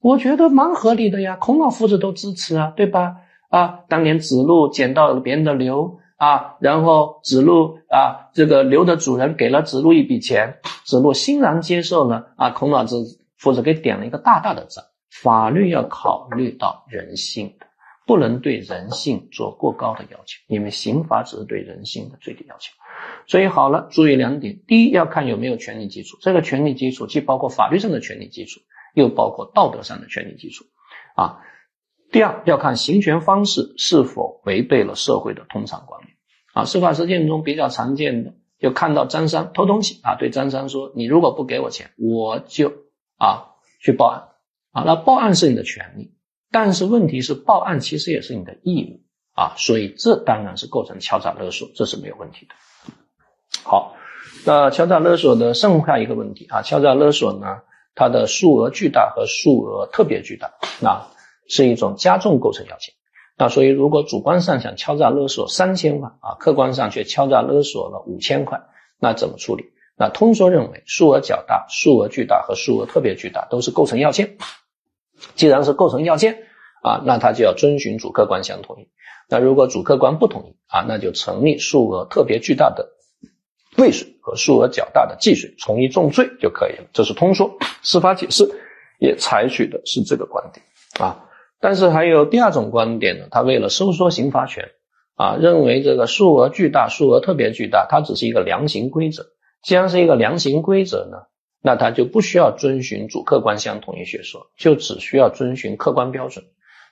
[0.00, 3.16] 我觉得蛮合理的呀，孔老夫子都支持啊，对吧？
[3.50, 14.84] 啊，当年子路捡到了别人的牛啊，然后子路啊，这个牛的主人给了子路一笔钱，子路欣然接受了啊，孔老子夫子给点了一个大大的赞。
[15.10, 17.66] 法律要考虑到人性的，
[18.06, 22.72] 不能对人性做过高的要求，因为刑法只是对人性的最低要求。
[23.26, 28.60] 所以好了，注意两点：第一，要看有没有权利基础，这个权利基础既包括法律上的权利基础，
[28.94, 30.64] 又包括道德上的权利基础
[31.14, 31.40] 啊。
[32.12, 36.16] 第二，要看行权方式是否违背了社会的通常观念
[36.52, 36.64] 啊。
[36.64, 42.72] 司法实践中比较常见的，就看到张三偷东西啊，对张三说：“你如果不给我钱，我就
[43.16, 44.28] 啊去报案
[44.72, 46.14] 啊。”那报案是你的权利，
[46.50, 49.00] 但是问题是报案其实也是你的义务
[49.32, 52.54] 啊，所以这当然是构成敲诈勒索，这是没有问题的。
[53.62, 53.94] 好，
[54.44, 57.58] 那敲诈勒索的剩下一个问题啊，敲诈勒索呢，
[57.94, 61.06] 它的数额巨大和数额特别巨大，那。
[61.52, 62.94] 是一种加重构成要件，
[63.36, 68.62] 那所以如果主观上想敲诈勒索三千万啊，客观上却敲诈勒索了五千块，
[69.00, 69.64] 那怎么处理？
[69.96, 74.38] 那通说认为，数额较大、数额巨大和数额特别巨大都是构成要件。
[75.34, 76.44] 既然是构成要件
[76.84, 78.88] 啊，那他就要遵循主客观相同意。
[79.28, 82.90] 那如果主客观不同意啊，那就成立数额特别巨大的
[83.76, 86.84] 未遂和数额较大的既遂，从一重罪就可以了。
[86.92, 88.48] 这是通说，司法解释
[88.98, 90.64] 也采取的是这个观点
[90.98, 91.24] 啊。
[91.60, 94.70] 但是还有第二种观点呢，他为了收缩刑罚权
[95.14, 99.26] 啊，认为这个数额巨大、数额特别巨大，它只是一个量刑规则。
[99.62, 101.18] 既然是一个量刑规则呢，
[101.62, 106.46] 那他就不需要遵循主客观相统一学说，就只需要遵循客观标准。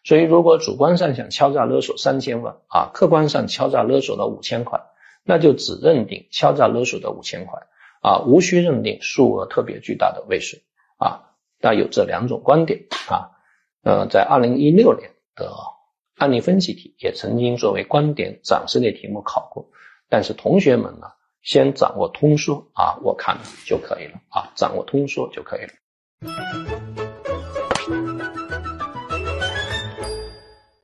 [0.05, 4.81] 所以，如果主观上想敲诈勒索三千万啊，客观上敲诈勒索了五千块，
[5.25, 7.61] 那就只认定敲诈勒索的五千块
[8.01, 10.63] 啊，无需认定数额特别巨大的未遂
[10.99, 11.35] 啊。
[11.61, 13.33] 那有这两种观点啊。
[13.85, 15.53] 呃，在二零一六年的
[16.17, 19.71] 案例分析题也曾经作为观点展示类题目考过，
[20.11, 21.07] 但是同学们呢，
[21.43, 27.08] 先掌握通说啊，我看就可以了啊，掌握通说就可以了。